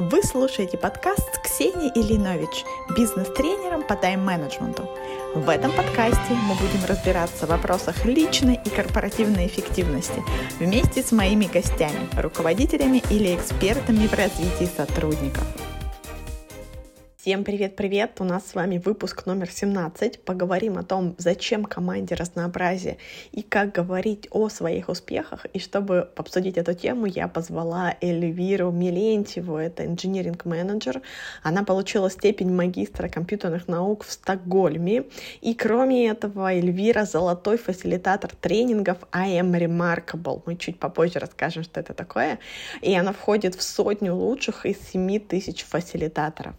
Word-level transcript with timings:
Вы 0.00 0.22
слушаете 0.22 0.78
подкаст 0.78 1.28
с 1.34 1.38
Ксенией 1.40 1.92
Ильинович, 1.94 2.64
бизнес-тренером 2.96 3.82
по 3.82 3.96
тайм-менеджменту. 3.96 4.88
В 5.34 5.46
этом 5.50 5.70
подкасте 5.72 6.30
мы 6.30 6.54
будем 6.54 6.86
разбираться 6.88 7.44
в 7.44 7.50
вопросах 7.50 8.06
личной 8.06 8.58
и 8.64 8.70
корпоративной 8.70 9.46
эффективности 9.46 10.24
вместе 10.58 11.02
с 11.02 11.12
моими 11.12 11.44
гостями, 11.44 12.08
руководителями 12.16 13.02
или 13.10 13.36
экспертами 13.36 14.06
в 14.06 14.14
развитии 14.14 14.70
сотрудников. 14.74 15.44
Всем 17.22 17.44
привет-привет! 17.44 18.12
У 18.20 18.24
нас 18.24 18.46
с 18.46 18.54
вами 18.54 18.80
выпуск 18.82 19.26
номер 19.26 19.50
17. 19.50 20.20
Поговорим 20.20 20.78
о 20.78 20.84
том, 20.84 21.14
зачем 21.18 21.66
команде 21.66 22.14
разнообразие 22.14 22.96
и 23.30 23.42
как 23.42 23.72
говорить 23.72 24.26
о 24.30 24.48
своих 24.48 24.88
успехах. 24.88 25.44
И 25.52 25.58
чтобы 25.58 26.08
обсудить 26.16 26.56
эту 26.56 26.72
тему, 26.72 27.04
я 27.04 27.28
позвала 27.28 27.94
Эльвиру 28.00 28.70
Милентьеву, 28.70 29.58
это 29.58 29.84
инжиниринг-менеджер. 29.84 31.02
Она 31.42 31.62
получила 31.62 32.10
степень 32.10 32.54
магистра 32.54 33.08
компьютерных 33.08 33.68
наук 33.68 34.04
в 34.04 34.12
Стокгольме. 34.12 35.04
И 35.42 35.52
кроме 35.52 36.08
этого, 36.08 36.54
Эльвира— 36.54 37.04
золотой 37.04 37.58
фасилитатор 37.58 38.30
тренингов 38.34 38.96
I 39.12 39.32
am 39.32 39.52
Remarkable. 39.52 40.40
Мы 40.46 40.56
чуть 40.56 40.78
попозже 40.78 41.18
расскажем, 41.18 41.64
что 41.64 41.80
это 41.80 41.92
такое. 41.92 42.38
И 42.80 42.94
она 42.94 43.12
входит 43.12 43.56
в 43.56 43.62
сотню 43.62 44.14
лучших 44.14 44.64
из 44.64 44.78
7 44.90 45.18
тысяч 45.18 45.64
фасилитаторов. 45.64 46.54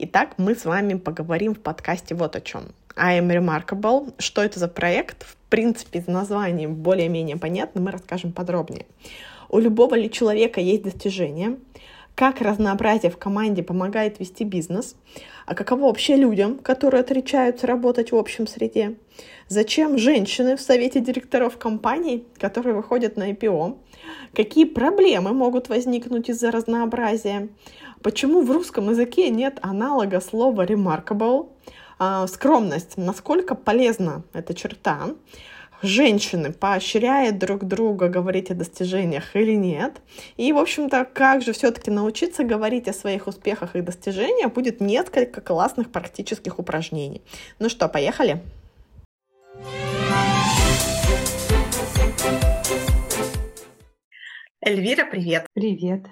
Итак, 0.00 0.34
мы 0.36 0.54
с 0.54 0.64
вами 0.64 0.94
поговорим 0.94 1.56
в 1.56 1.58
подкасте 1.58 2.14
вот 2.14 2.36
о 2.36 2.40
чем. 2.40 2.66
I 2.94 3.18
am 3.18 3.30
Remarkable. 3.30 4.14
Что 4.18 4.44
это 4.44 4.60
за 4.60 4.68
проект? 4.68 5.24
В 5.24 5.34
принципе, 5.50 5.98
из 5.98 6.06
названия 6.06 6.68
более-менее 6.68 7.36
понятно, 7.36 7.80
мы 7.80 7.90
расскажем 7.90 8.30
подробнее. 8.30 8.86
У 9.48 9.58
любого 9.58 9.96
ли 9.96 10.08
человека 10.08 10.60
есть 10.60 10.84
достижения? 10.84 11.56
Как 12.18 12.40
разнообразие 12.40 13.12
в 13.12 13.16
команде 13.16 13.62
помогает 13.62 14.18
вести 14.18 14.42
бизнес? 14.42 14.96
А 15.46 15.54
каково 15.54 15.82
вообще 15.82 16.16
людям, 16.16 16.58
которые 16.58 17.02
отречаются 17.02 17.68
работать 17.68 18.10
в 18.10 18.16
общем 18.16 18.48
среде? 18.48 18.96
Зачем 19.46 19.98
женщины 19.98 20.56
в 20.56 20.60
совете 20.60 20.98
директоров 20.98 21.58
компаний, 21.58 22.26
которые 22.40 22.74
выходят 22.74 23.16
на 23.16 23.30
IPO? 23.30 23.78
Какие 24.34 24.64
проблемы 24.64 25.32
могут 25.32 25.68
возникнуть 25.68 26.28
из-за 26.28 26.50
разнообразия? 26.50 27.50
Почему 28.02 28.42
в 28.42 28.50
русском 28.50 28.90
языке 28.90 29.30
нет 29.30 29.60
аналога 29.62 30.20
слова 30.20 30.66
remarkable? 30.66 31.50
А, 32.00 32.26
скромность. 32.26 32.96
Насколько 32.96 33.54
полезна 33.54 34.24
эта 34.32 34.54
черта? 34.54 35.10
Женщины 35.82 36.52
поощряют 36.52 37.38
друг 37.38 37.64
друга 37.64 38.08
говорить 38.08 38.50
о 38.50 38.54
достижениях 38.54 39.36
или 39.36 39.52
нет? 39.52 40.00
И, 40.36 40.52
в 40.52 40.58
общем-то, 40.58 41.04
как 41.04 41.42
же 41.42 41.52
все-таки 41.52 41.92
научиться 41.92 42.42
говорить 42.42 42.88
о 42.88 42.92
своих 42.92 43.28
успехах 43.28 43.76
и 43.76 43.80
достижениях 43.80 44.52
будет 44.52 44.80
несколько 44.80 45.40
классных 45.40 45.92
практических 45.92 46.58
упражнений. 46.58 47.22
Ну 47.60 47.68
что, 47.68 47.88
поехали? 47.88 48.42
Эльвира, 54.60 55.06
привет! 55.08 55.46
Привет! 55.54 56.06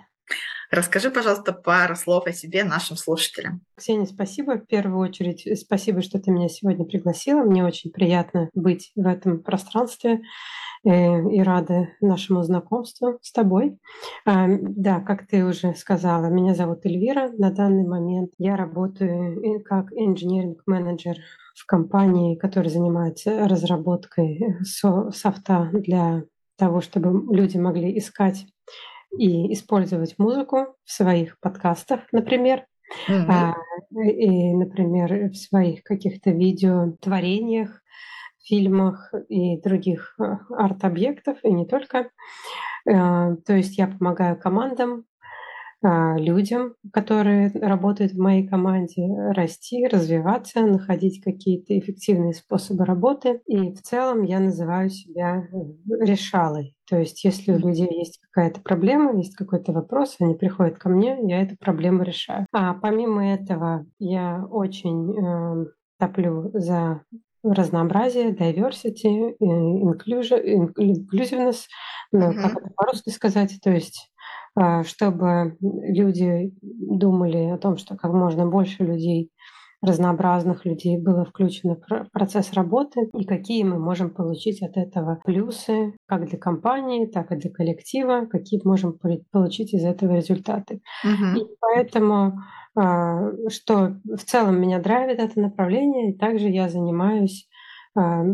Расскажи, 0.70 1.10
пожалуйста, 1.10 1.52
пару 1.52 1.94
слов 1.94 2.26
о 2.26 2.32
себе 2.32 2.64
нашим 2.64 2.96
слушателям. 2.96 3.60
Ксения, 3.76 4.06
спасибо. 4.06 4.58
В 4.58 4.66
первую 4.66 4.98
очередь, 4.98 5.46
спасибо, 5.58 6.02
что 6.02 6.18
ты 6.18 6.30
меня 6.30 6.48
сегодня 6.48 6.84
пригласила. 6.84 7.42
Мне 7.42 7.64
очень 7.64 7.92
приятно 7.92 8.50
быть 8.54 8.90
в 8.96 9.06
этом 9.06 9.42
пространстве 9.42 10.22
э, 10.84 10.88
и 10.88 11.40
рада 11.42 11.88
нашему 12.00 12.42
знакомству 12.42 13.18
с 13.22 13.30
тобой. 13.30 13.78
А, 14.24 14.46
да, 14.48 15.00
как 15.00 15.28
ты 15.28 15.44
уже 15.44 15.74
сказала, 15.74 16.26
меня 16.26 16.54
зовут 16.54 16.84
Эльвира. 16.84 17.30
На 17.38 17.52
данный 17.52 17.86
момент 17.86 18.32
я 18.38 18.56
работаю 18.56 19.62
как 19.64 19.92
инженеринг-менеджер 19.92 21.16
в 21.54 21.64
компании, 21.66 22.36
которая 22.36 22.70
занимается 22.70 23.46
разработкой 23.48 24.56
софта 24.64 25.70
для 25.72 26.24
того, 26.58 26.80
чтобы 26.80 27.34
люди 27.34 27.56
могли 27.56 27.96
искать 27.98 28.46
и 29.16 29.52
использовать 29.52 30.18
музыку 30.18 30.76
в 30.84 30.90
своих 30.92 31.38
подкастах, 31.40 32.00
например, 32.12 32.66
mm-hmm. 33.08 33.26
а, 33.28 33.54
и, 33.90 34.54
например, 34.54 35.30
в 35.30 35.34
своих 35.34 35.82
каких-то 35.82 36.30
видеотворениях, 36.30 37.82
фильмах 38.44 39.12
и 39.28 39.60
других 39.60 40.14
а, 40.18 40.40
арт-объектов, 40.50 41.38
и 41.42 41.52
не 41.52 41.66
только. 41.66 42.10
А, 42.88 43.36
то 43.36 43.54
есть 43.54 43.78
я 43.78 43.88
помогаю 43.88 44.38
командам 44.38 45.04
людям, 46.18 46.74
которые 46.92 47.50
работают 47.52 48.12
в 48.12 48.18
моей 48.18 48.46
команде, 48.46 49.06
расти, 49.32 49.86
развиваться, 49.86 50.60
находить 50.60 51.22
какие-то 51.22 51.78
эффективные 51.78 52.34
способы 52.34 52.84
работы. 52.84 53.40
И 53.46 53.72
в 53.72 53.82
целом 53.82 54.22
я 54.22 54.40
называю 54.40 54.90
себя 54.90 55.44
э, 55.44 56.04
решалой. 56.04 56.74
То 56.88 56.98
есть 56.98 57.24
если 57.24 57.52
у 57.52 57.58
людей 57.58 57.88
есть 57.90 58.20
какая-то 58.30 58.60
проблема, 58.60 59.16
есть 59.16 59.34
какой-то 59.34 59.72
вопрос, 59.72 60.16
они 60.20 60.34
приходят 60.34 60.78
ко 60.78 60.88
мне, 60.88 61.18
я 61.22 61.42
эту 61.42 61.56
проблему 61.56 62.02
решаю. 62.02 62.46
А 62.52 62.74
помимо 62.74 63.32
этого 63.32 63.86
я 63.98 64.44
очень 64.50 65.14
э, 65.14 65.66
топлю 65.98 66.50
за 66.54 67.02
разнообразие, 67.42 68.32
diversity, 68.32 69.36
inclusion, 69.40 70.72
inclusiveness, 70.76 71.66
ну, 72.12 72.32
как 72.34 72.58
это 72.58 72.70
по-русски 72.76 73.10
сказать, 73.10 73.58
то 73.62 73.70
есть 73.70 74.10
а, 74.15 74.15
чтобы 74.84 75.56
люди 75.60 76.52
думали 76.60 77.50
о 77.50 77.58
том, 77.58 77.76
что 77.76 77.96
как 77.96 78.12
можно 78.12 78.46
больше 78.46 78.84
людей, 78.84 79.30
разнообразных 79.82 80.64
людей 80.64 80.98
было 80.98 81.24
включено 81.24 81.76
в 81.76 82.10
процесс 82.10 82.52
работы 82.54 83.08
и 83.14 83.24
какие 83.24 83.62
мы 83.62 83.78
можем 83.78 84.10
получить 84.10 84.62
от 84.62 84.76
этого 84.76 85.20
плюсы 85.24 85.94
как 86.06 86.26
для 86.26 86.38
компании, 86.38 87.06
так 87.06 87.30
и 87.32 87.36
для 87.36 87.50
коллектива, 87.50 88.26
какие 88.30 88.60
можем 88.64 88.98
получить 89.30 89.74
из 89.74 89.84
этого 89.84 90.16
результаты. 90.16 90.80
Uh-huh. 91.04 91.38
И 91.38 91.46
поэтому 91.60 92.38
а, 92.78 93.30
что 93.48 93.96
в 94.04 94.22
целом 94.24 94.60
меня 94.60 94.80
драйвит 94.80 95.18
это 95.18 95.40
направление, 95.40 96.10
и 96.10 96.16
также 96.16 96.48
я 96.48 96.68
занимаюсь 96.68 97.48
а, 97.96 98.24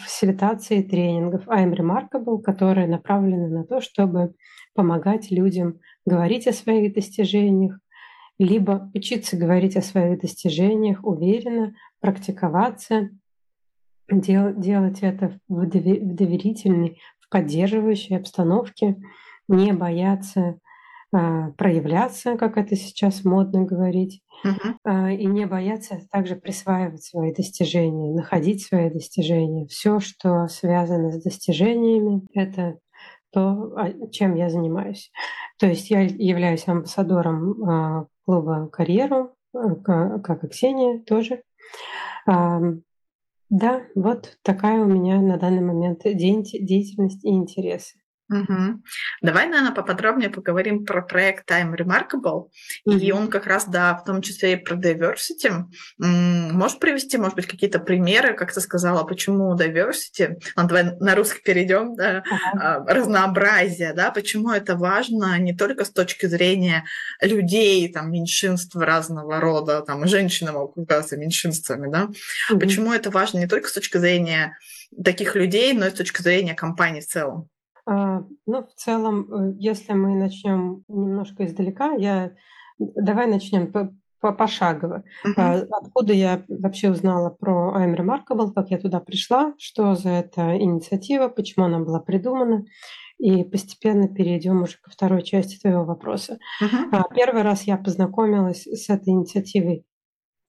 фасилитации 0.00 0.82
тренингов 0.82 1.46
I'm 1.46 1.72
Remarkable, 1.74 2.42
которые 2.42 2.88
направлены 2.88 3.48
на 3.48 3.64
то, 3.64 3.80
чтобы 3.80 4.34
помогать 4.74 5.30
людям 5.30 5.80
говорить 6.06 6.46
о 6.46 6.52
своих 6.52 6.94
достижениях, 6.94 7.78
либо 8.38 8.90
учиться 8.94 9.36
говорить 9.36 9.76
о 9.76 9.82
своих 9.82 10.20
достижениях 10.20 11.04
уверенно, 11.04 11.74
практиковаться, 12.00 13.10
дел, 14.10 14.54
делать 14.54 14.98
это 15.02 15.38
в 15.48 15.66
доверительной, 15.66 17.00
в 17.20 17.28
поддерживающей 17.28 18.16
обстановке, 18.16 18.96
не 19.48 19.72
бояться 19.72 20.58
а, 21.14 21.50
проявляться, 21.52 22.36
как 22.38 22.56
это 22.56 22.74
сейчас 22.74 23.22
модно 23.22 23.64
говорить, 23.64 24.22
uh-huh. 24.46 25.14
и 25.14 25.26
не 25.26 25.46
бояться 25.46 26.00
также 26.10 26.36
присваивать 26.36 27.04
свои 27.04 27.34
достижения, 27.34 28.14
находить 28.14 28.64
свои 28.64 28.88
достижения. 28.88 29.66
Все, 29.66 30.00
что 30.00 30.48
связано 30.48 31.12
с 31.12 31.22
достижениями, 31.22 32.22
это 32.32 32.78
то, 33.32 33.72
а, 33.76 34.08
чем 34.10 34.34
я 34.34 34.50
занимаюсь. 34.50 35.10
То 35.58 35.66
есть 35.66 35.90
я 35.90 36.00
являюсь 36.02 36.68
амбассадором 36.68 37.64
а, 37.64 38.06
клуба 38.24 38.68
«Карьеру», 38.68 39.34
как 39.52 40.44
и 40.44 40.48
Ксения 40.48 41.00
тоже. 41.00 41.42
Да, 42.26 43.82
вот 43.94 44.38
такая 44.40 44.80
у 44.80 44.86
меня 44.86 45.20
на 45.20 45.36
данный 45.36 45.60
момент 45.60 46.04
деятельность 46.04 47.22
и 47.22 47.28
интересы. 47.28 48.01
Угу. 48.32 48.82
Давай, 49.20 49.46
наверное, 49.46 49.74
поподробнее 49.74 50.30
поговорим 50.30 50.86
про 50.86 51.02
проект 51.02 51.50
Time 51.50 51.76
Remarkable. 51.76 52.48
Угу. 52.86 52.96
И 52.96 53.12
он 53.12 53.28
как 53.28 53.46
раз, 53.46 53.66
да, 53.66 53.94
в 53.94 54.04
том 54.04 54.22
числе 54.22 54.54
и 54.54 54.56
про 54.56 54.74
diversity. 54.74 55.64
Можешь 55.98 56.78
привести, 56.78 57.18
может 57.18 57.36
быть, 57.36 57.46
какие-то 57.46 57.78
примеры, 57.78 58.34
как 58.34 58.52
ты 58.52 58.60
сказала, 58.60 59.04
почему 59.04 59.54
diversity? 59.54 60.40
Ну, 60.56 60.66
давай 60.66 60.96
на 60.98 61.14
русский 61.14 61.42
перейдем, 61.42 61.94
да, 61.94 62.22
ага. 62.30 62.84
разнообразие, 62.88 63.92
да, 63.92 64.10
почему 64.10 64.50
это 64.50 64.76
важно 64.76 65.38
не 65.38 65.54
только 65.54 65.84
с 65.84 65.90
точки 65.90 66.26
зрения 66.26 66.84
людей, 67.20 67.92
там, 67.92 68.10
меньшинств 68.10 68.74
разного 68.76 69.40
рода, 69.40 69.82
там, 69.82 70.06
женщины 70.06 70.52
могут 70.52 70.88
казаться 70.88 71.18
меньшинствами, 71.18 71.90
да, 71.90 72.08
угу. 72.50 72.60
почему 72.60 72.92
это 72.92 73.10
важно 73.10 73.38
не 73.38 73.46
только 73.46 73.68
с 73.68 73.72
точки 73.72 73.98
зрения 73.98 74.56
таких 75.04 75.36
людей, 75.36 75.72
но 75.74 75.86
и 75.86 75.90
с 75.90 75.94
точки 75.94 76.22
зрения 76.22 76.54
компании 76.54 77.00
в 77.00 77.06
целом. 77.06 77.48
А, 77.86 78.22
ну, 78.46 78.62
в 78.62 78.74
целом, 78.74 79.32
э, 79.32 79.54
если 79.58 79.92
мы 79.92 80.14
начнем 80.14 80.84
немножко 80.88 81.44
издалека, 81.44 81.92
я 81.92 82.32
давай 82.78 83.26
начнем 83.26 83.72
по 83.72 83.92
пошагово. 84.32 85.02
Uh-huh. 85.26 85.66
Откуда 85.82 86.12
я 86.12 86.44
вообще 86.48 86.90
узнала 86.92 87.30
про 87.30 87.74
I'm 87.76 87.96
Remarkable, 87.96 88.52
как 88.54 88.70
я 88.70 88.78
туда 88.78 89.00
пришла, 89.00 89.52
что 89.58 89.96
за 89.96 90.10
эта 90.10 90.56
инициатива, 90.58 91.26
почему 91.26 91.64
она 91.64 91.80
была 91.80 91.98
придумана. 91.98 92.64
и 93.18 93.44
постепенно 93.44 94.08
перейдем 94.08 94.62
уже 94.62 94.78
ко 94.80 94.90
второй 94.90 95.22
части 95.22 95.60
твоего 95.60 95.84
вопроса. 95.84 96.38
Uh-huh. 96.62 97.02
Первый 97.14 97.42
раз 97.42 97.64
я 97.64 97.76
познакомилась 97.76 98.62
с 98.66 98.90
этой 98.90 99.10
инициативой 99.10 99.84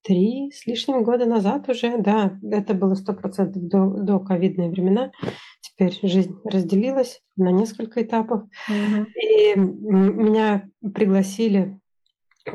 три 0.03 0.51
с 0.51 0.65
лишним 0.65 1.03
года 1.03 1.25
назад 1.25 1.69
уже, 1.69 1.97
да, 1.97 2.37
это 2.51 2.73
было 2.73 2.95
сто 2.95 3.13
процентов 3.13 3.63
до, 3.67 3.89
до 3.89 4.19
ковидные 4.19 4.69
времена. 4.69 5.11
Теперь 5.75 5.99
жизнь 6.03 6.35
разделилась 6.43 7.21
на 7.35 7.51
несколько 7.51 8.03
этапов. 8.03 8.43
Mm-hmm. 8.69 9.05
И 9.15 9.55
меня 9.55 10.69
пригласили 10.93 11.79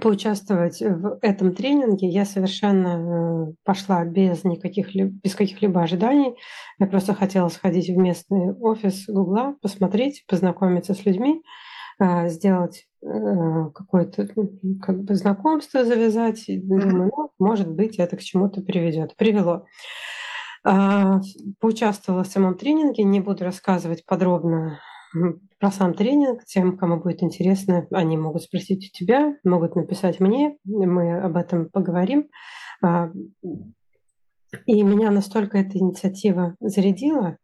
поучаствовать 0.02 0.80
в 0.80 1.18
этом 1.22 1.54
тренинге. 1.54 2.08
Я 2.08 2.24
совершенно 2.24 3.48
э, 3.48 3.54
пошла 3.64 4.04
без 4.04 4.44
никаких 4.44 4.94
без 4.94 5.34
каких-либо 5.34 5.82
ожиданий. 5.82 6.34
Я 6.78 6.86
просто 6.86 7.14
хотела 7.14 7.48
сходить 7.48 7.88
в 7.88 7.96
местный 7.96 8.52
офис 8.52 9.06
Гугла, 9.08 9.56
посмотреть, 9.62 10.24
познакомиться 10.28 10.94
с 10.94 11.04
людьми, 11.06 11.42
э, 12.00 12.28
сделать 12.28 12.88
Э, 13.00 13.70
какое-то 13.74 14.26
как 14.82 15.04
бы 15.04 15.14
знакомство 15.14 15.84
завязать. 15.84 16.48
И 16.48 16.58
думаю, 16.58 17.10
ну, 17.16 17.30
может 17.38 17.70
быть, 17.70 17.96
это 17.96 18.16
к 18.16 18.22
чему-то 18.22 18.60
приведет. 18.60 19.14
Привело. 19.16 19.66
А, 20.64 21.20
поучаствовала 21.60 22.24
в 22.24 22.28
самом 22.28 22.56
тренинге, 22.56 23.04
не 23.04 23.20
буду 23.20 23.44
рассказывать 23.44 24.04
подробно 24.04 24.80
про 25.58 25.70
сам 25.70 25.94
тренинг. 25.94 26.44
Тем, 26.44 26.76
кому 26.76 27.00
будет 27.00 27.22
интересно, 27.22 27.86
они 27.90 28.16
могут 28.16 28.42
спросить 28.42 28.90
у 28.90 28.96
тебя, 28.96 29.34
могут 29.44 29.76
написать 29.76 30.20
мне, 30.20 30.56
мы 30.64 31.20
об 31.20 31.36
этом 31.36 31.68
поговорим. 31.70 32.28
А, 32.82 33.10
и 34.66 34.82
меня 34.82 35.10
настолько 35.10 35.58
эта 35.58 35.78
инициатива 35.78 36.56
зарядила, 36.60 37.38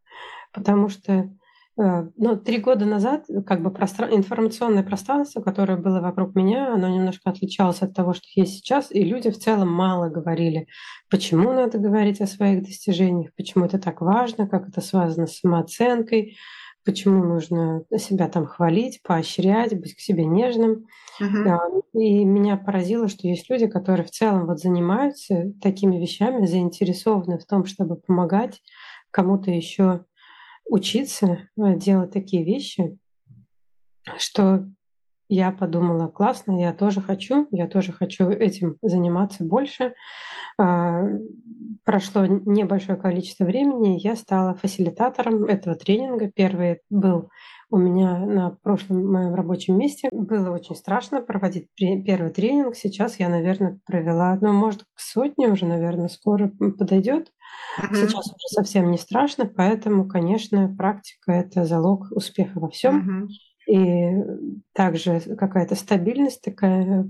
потому 0.53 0.89
что 0.89 1.31
Э, 1.77 2.07
ну, 2.17 2.37
три 2.37 2.59
года 2.59 2.85
назад 2.85 3.27
как 3.47 3.63
бы 3.63 3.71
простра... 3.71 4.09
информационное 4.11 4.85
пространство, 4.85 5.41
которое 5.41 5.77
было 5.77 6.01
вокруг 6.01 6.35
меня, 6.35 6.73
оно 6.73 6.89
немножко 6.89 7.31
отличалось 7.31 7.83
от 7.83 7.95
того, 7.95 8.15
что 8.15 8.27
есть 8.37 8.55
сейчас, 8.55 8.93
и 8.93 9.03
люди 9.03 9.31
в 9.31 9.39
целом 9.39 9.73
мало 9.73 10.09
говорили, 10.09 10.69
почему 11.11 11.53
надо 11.53 11.79
говорить 11.79 12.21
о 12.21 12.27
своих 12.27 12.63
достижениях, 12.63 13.35
почему 13.37 13.65
это 13.65 13.79
так 13.79 14.01
важно, 14.01 14.47
как 14.47 14.69
это 14.69 14.81
связано 14.81 15.27
с 15.27 15.41
самооценкой, 15.41 16.37
почему 16.85 17.25
нужно 17.25 17.83
себя 17.99 18.29
там 18.29 18.47
хвалить, 18.47 19.03
поощрять, 19.03 19.79
быть 19.79 19.97
к 19.97 20.01
себе 20.01 20.25
нежным. 20.27 20.87
Uh-huh. 21.21 21.83
И 21.95 22.25
меня 22.25 22.57
поразило, 22.57 23.09
что 23.09 23.27
есть 23.27 23.49
люди, 23.49 23.67
которые 23.67 24.05
в 24.05 24.11
целом 24.11 24.47
вот 24.47 24.61
занимаются 24.61 25.53
такими 25.63 25.97
вещами, 25.97 26.47
заинтересованы 26.47 27.39
в 27.39 27.47
том, 27.47 27.65
чтобы 27.65 27.97
помогать 27.97 28.61
кому-то 29.11 29.51
еще 29.51 30.05
учиться 30.69 31.49
э, 31.57 31.77
делать 31.77 32.13
такие 32.13 32.45
вещи, 32.45 32.99
что 34.19 34.67
я 35.29 35.53
подумала, 35.53 36.09
классно, 36.09 36.61
я 36.61 36.73
тоже 36.73 37.01
хочу, 37.01 37.49
я 37.51 37.67
тоже 37.67 37.93
хочу 37.93 38.29
этим 38.29 38.77
заниматься 38.83 39.43
больше. 39.43 39.95
А, 40.59 41.03
прошло 41.85 42.27
небольшое 42.27 42.99
количество 42.99 43.45
времени, 43.45 43.99
я 43.99 44.17
стала 44.17 44.55
фасилитатором 44.55 45.45
этого 45.45 45.77
тренинга. 45.77 46.31
Первый 46.31 46.81
был 46.91 47.31
у 47.71 47.79
меня 47.79 48.19
на 48.19 48.51
прошлом 48.51 49.11
моем 49.11 49.35
рабочем 49.35 49.79
месте. 49.79 50.09
Было 50.13 50.51
очень 50.51 50.77
страшно 50.77 51.23
проводить 51.23 51.69
первый 51.75 52.31
тренинг. 52.31 52.77
Сейчас 52.77 53.19
я, 53.19 53.29
наверное, 53.29 53.81
провела, 53.87 54.39
ну, 54.41 54.53
может, 54.53 54.85
к 54.95 55.01
сотне 55.01 55.49
уже, 55.49 55.65
наверное, 55.67 56.09
скоро 56.09 56.49
подойдет. 56.49 57.33
Uh-huh. 57.79 57.95
Сейчас 57.95 58.27
уже 58.27 58.49
совсем 58.49 58.91
не 58.91 58.99
страшно, 58.99 59.47
поэтому, 59.47 60.07
конечно, 60.07 60.75
практика 60.77 61.33
это 61.33 61.65
залог 61.65 62.09
успеха 62.11 62.61
во 62.61 62.69
всем. 62.69 63.27
Uh-huh. 63.29 63.29
И 63.67 64.15
также 64.73 65.21
какая-то 65.21 65.75
стабильность 65.75 66.43
такая, 66.43 67.07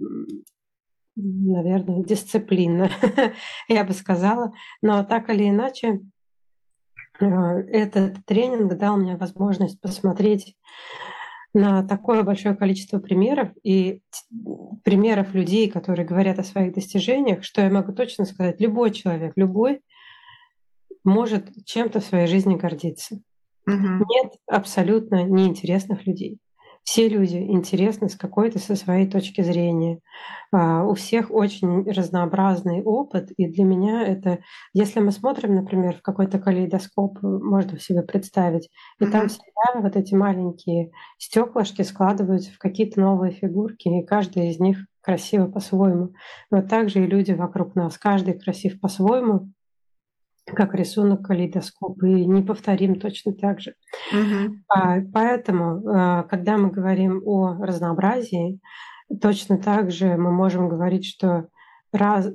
наверное, 1.17 2.05
дисциплина, 2.05 2.91
я 3.69 3.85
бы 3.85 3.93
сказала. 3.93 4.53
Но 4.81 5.05
так 5.05 5.31
или 5.31 5.49
иначе, 5.49 6.01
э, 7.21 7.27
этот 7.27 8.25
тренинг 8.25 8.75
дал 8.77 8.97
мне 8.97 9.17
возможность 9.17 9.81
посмотреть 9.81 10.57
на 11.55 11.87
такое 11.87 12.25
большое 12.25 12.57
количество 12.57 12.99
примеров 12.99 13.51
и 13.63 14.03
примеров 14.83 15.35
людей, 15.35 15.71
которые 15.71 16.05
говорят 16.05 16.39
о 16.41 16.45
своих 16.45 16.75
достижениях, 16.75 17.45
что 17.45 17.63
я 17.63 17.71
могу 17.71 17.93
точно 17.93 18.25
сказать, 18.25 18.61
любой 18.61 18.91
человек, 18.91 19.33
любой 19.37 19.81
может 21.05 21.49
чем-то 21.65 22.01
в 22.01 22.05
своей 22.05 22.27
жизни 22.27 22.57
гордиться. 22.57 23.21
Угу. 23.67 23.77
Нет 23.77 24.33
абсолютно 24.47 25.25
неинтересных 25.25 26.07
людей. 26.07 26.39
Все 26.85 27.09
люди 27.09 27.37
интересны 27.37 28.11
с 28.11 28.15
какой-то 28.15 28.59
со 28.59 28.77
своей 28.77 29.11
точки 29.11 29.41
зрения. 29.41 30.01
Uh, 30.55 30.87
у 30.87 30.95
всех 30.95 31.31
очень 31.31 31.91
разнообразный 31.91 32.83
опыт, 32.83 33.31
и 33.39 33.47
для 33.49 33.65
меня 33.65 34.07
это, 34.07 34.41
если 34.75 35.01
мы 35.01 35.11
смотрим, 35.11 35.55
например, 35.55 35.97
в 35.97 36.03
какой-то 36.03 36.39
калейдоскоп, 36.39 37.23
можно 37.23 37.79
себе 37.79 38.03
представить, 38.03 38.69
и 39.01 39.05
mm-hmm. 39.05 39.11
там 39.11 39.29
всегда 39.29 39.81
вот 39.81 39.97
эти 39.97 40.15
маленькие 40.15 40.91
стеклышки 41.19 41.81
складываются 41.83 42.53
в 42.53 42.59
какие-то 42.59 43.01
новые 43.01 43.33
фигурки, 43.33 43.89
и 43.89 44.05
каждая 44.05 44.51
из 44.51 44.61
них 44.61 44.77
красиво 45.01 45.47
по-своему. 45.47 46.13
Вот 46.51 46.69
так 46.69 46.91
же 46.91 47.03
и 47.03 47.07
люди 47.07 47.33
вокруг 47.33 47.75
нас, 47.75 47.97
каждый 47.97 48.39
красив 48.39 48.79
по-своему, 48.79 49.51
как 50.47 50.75
рисунок 50.75 51.27
калейдоскоп, 51.27 52.03
и 52.03 52.27
не 52.27 52.43
повторим 52.43 53.01
точно 53.01 53.33
так 53.33 53.61
же. 53.61 53.75
Угу. 54.13 54.55
А, 54.69 55.01
поэтому, 55.13 55.83
а, 55.87 56.23
когда 56.25 56.59
мы 56.59 56.71
говорим 56.71 57.23
о 57.25 57.55
разнообразии, 57.65 58.61
точно 59.21 59.59
так 59.59 59.91
же 59.91 60.17
мы 60.17 60.33
можем 60.33 60.69
говорить, 60.69 61.07
что 61.07 61.49
раз, 61.93 62.31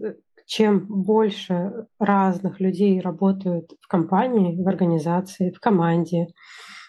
чем 0.46 0.86
больше 0.88 1.86
разных 2.00 2.60
людей 2.60 3.00
работают 3.00 3.72
в 3.80 3.88
компании, 3.88 4.62
в 4.62 4.68
организации, 4.68 5.52
в 5.52 5.60
команде, 5.60 6.28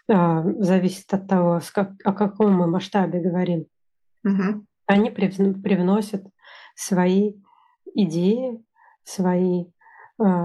а, 0.08 0.42
зависит 0.58 1.12
от 1.12 1.28
того, 1.28 1.60
о 2.04 2.12
каком 2.12 2.54
мы 2.54 2.66
масштабе 2.66 3.20
говорим, 3.20 3.66
угу. 4.24 4.64
они 4.86 5.10
привносят 5.10 6.24
свои 6.74 7.34
идеи, 7.94 8.58
свои 9.04 9.66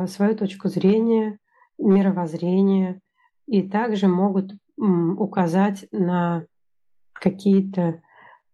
свою 0.08 0.36
точку 0.36 0.70
зрения, 0.70 1.40
мировоззрение 1.78 3.02
и 3.48 3.62
также 3.62 4.08
могут 4.08 4.54
указать 4.78 5.88
на 5.92 6.46
какие-то 7.14 8.02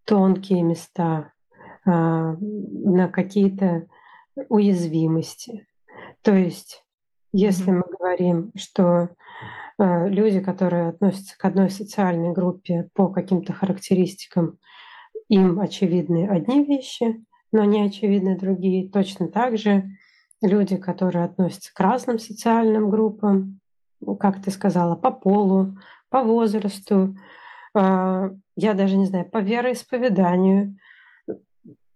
тонкие 0.05 0.61
места, 0.61 1.33
а, 1.85 2.35
на 2.39 3.07
какие-то 3.07 3.87
уязвимости. 4.49 5.67
То 6.21 6.35
есть, 6.35 6.85
если 7.31 7.71
мы 7.71 7.83
говорим, 7.99 8.51
что 8.55 9.09
а, 9.77 10.07
люди, 10.07 10.39
которые 10.39 10.89
относятся 10.89 11.37
к 11.37 11.45
одной 11.45 11.69
социальной 11.69 12.33
группе 12.33 12.89
по 12.93 13.09
каким-то 13.09 13.53
характеристикам, 13.53 14.59
им 15.27 15.59
очевидны 15.59 16.27
одни 16.27 16.63
вещи, 16.63 17.25
но 17.51 17.63
не 17.63 17.83
очевидны 17.83 18.37
другие, 18.37 18.89
точно 18.89 19.27
так 19.27 19.57
же 19.57 19.89
люди, 20.41 20.77
которые 20.77 21.25
относятся 21.25 21.73
к 21.73 21.79
разным 21.79 22.19
социальным 22.19 22.89
группам, 22.89 23.59
ну, 23.99 24.15
как 24.15 24.41
ты 24.41 24.51
сказала, 24.51 24.95
по 24.95 25.11
полу, 25.11 25.77
по 26.09 26.23
возрасту, 26.23 27.15
а, 27.73 28.31
я 28.55 28.73
даже 28.73 28.97
не 28.97 29.05
знаю, 29.05 29.29
по 29.29 29.37
вероисповеданию, 29.37 30.75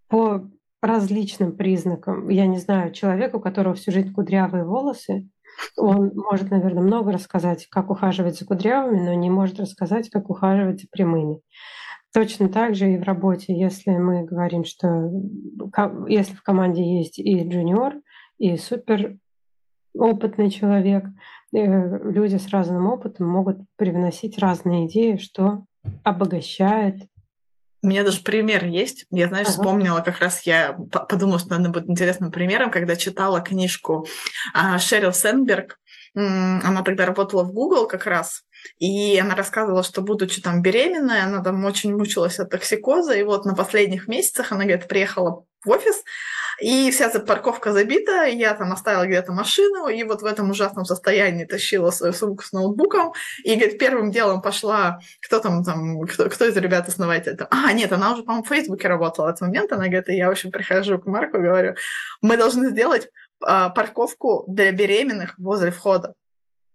по 0.08 0.48
различным 0.80 1.56
признакам. 1.56 2.28
Я 2.28 2.46
не 2.46 2.58
знаю, 2.58 2.92
человек, 2.92 3.34
у 3.34 3.40
которого 3.40 3.74
всю 3.74 3.90
жизнь 3.90 4.12
кудрявые 4.12 4.64
волосы, 4.64 5.28
он 5.76 6.12
может, 6.14 6.50
наверное, 6.50 6.82
много 6.82 7.12
рассказать, 7.12 7.66
как 7.68 7.90
ухаживать 7.90 8.38
за 8.38 8.44
кудрявыми, 8.44 9.00
но 9.00 9.14
не 9.14 9.30
может 9.30 9.58
рассказать, 9.58 10.10
как 10.10 10.30
ухаживать 10.30 10.82
за 10.82 10.86
прямыми. 10.90 11.40
Точно 12.12 12.48
так 12.48 12.74
же 12.74 12.92
и 12.92 12.98
в 12.98 13.02
работе, 13.02 13.58
если 13.58 13.90
мы 13.90 14.24
говорим, 14.24 14.64
что 14.64 15.10
если 16.08 16.34
в 16.34 16.42
команде 16.42 16.82
есть 16.98 17.18
и 17.18 17.46
джуниор, 17.46 17.94
и 18.38 18.56
супер 18.56 19.16
опытный 19.94 20.50
человек. 20.50 21.04
Э, 21.54 22.10
люди 22.10 22.36
с 22.36 22.48
разным 22.48 22.86
опытом 22.86 23.26
могут 23.28 23.58
привносить 23.76 24.38
разные 24.38 24.86
идеи, 24.86 25.16
что 25.16 25.64
обогащает. 26.02 26.96
У 27.82 27.88
меня 27.88 28.02
даже 28.02 28.22
пример 28.22 28.64
есть. 28.64 29.06
Я, 29.10 29.28
знаешь, 29.28 29.46
ага. 29.48 29.58
вспомнила, 29.58 30.00
как 30.00 30.18
раз 30.18 30.42
я 30.42 30.72
подумала, 30.72 31.38
что 31.38 31.54
она 31.54 31.70
будет 31.70 31.88
интересным 31.88 32.32
примером, 32.32 32.70
когда 32.70 32.96
читала 32.96 33.40
книжку 33.40 34.06
а, 34.54 34.78
Шерил 34.78 35.12
Сенберг. 35.12 35.78
Она 36.14 36.82
тогда 36.82 37.04
работала 37.04 37.44
в 37.44 37.52
Google 37.52 37.86
как 37.86 38.06
раз, 38.06 38.42
и 38.78 39.18
она 39.18 39.34
рассказывала, 39.34 39.82
что, 39.82 40.00
будучи 40.00 40.40
там 40.40 40.62
беременная, 40.62 41.24
она 41.24 41.42
там 41.42 41.62
очень 41.66 41.94
мучилась 41.94 42.38
от 42.38 42.48
токсикоза, 42.48 43.12
и 43.12 43.22
вот 43.22 43.44
на 43.44 43.54
последних 43.54 44.08
месяцах 44.08 44.50
она, 44.50 44.64
говорит, 44.64 44.88
приехала 44.88 45.44
в 45.62 45.68
офис, 45.70 46.02
И 46.60 46.90
вся 46.90 47.06
эта 47.06 47.20
парковка 47.20 47.72
забита, 47.72 48.24
я 48.24 48.54
там 48.54 48.72
оставила 48.72 49.06
где-то 49.06 49.32
машину, 49.32 49.88
и 49.88 50.02
вот 50.04 50.22
в 50.22 50.24
этом 50.24 50.50
ужасном 50.50 50.84
состоянии 50.84 51.44
тащила 51.44 51.90
свою 51.90 52.12
сумку 52.12 52.42
с 52.42 52.52
ноутбуком, 52.52 53.12
и, 53.44 53.54
говорит, 53.56 53.78
первым 53.78 54.10
делом 54.10 54.40
пошла, 54.40 55.00
кто 55.20 55.38
там, 55.38 55.64
там 55.64 56.00
кто, 56.02 56.28
кто 56.28 56.46
из 56.46 56.56
ребят 56.56 56.88
основатель? 56.88 57.36
А, 57.50 57.72
нет, 57.72 57.92
она 57.92 58.12
уже, 58.12 58.22
по-моему, 58.22 58.44
в 58.44 58.48
Фейсбуке 58.48 58.88
работала 58.88 59.26
в 59.26 59.28
этот 59.30 59.42
момент, 59.42 59.72
она 59.72 59.84
говорит, 59.84 60.08
я, 60.08 60.28
в 60.28 60.32
общем, 60.32 60.50
прихожу 60.50 60.98
к 60.98 61.06
Марку 61.06 61.38
и 61.38 61.42
говорю, 61.42 61.74
мы 62.22 62.36
должны 62.36 62.70
сделать 62.70 63.10
а, 63.44 63.68
парковку 63.70 64.44
для 64.48 64.72
беременных 64.72 65.34
возле 65.38 65.70
входа. 65.70 66.14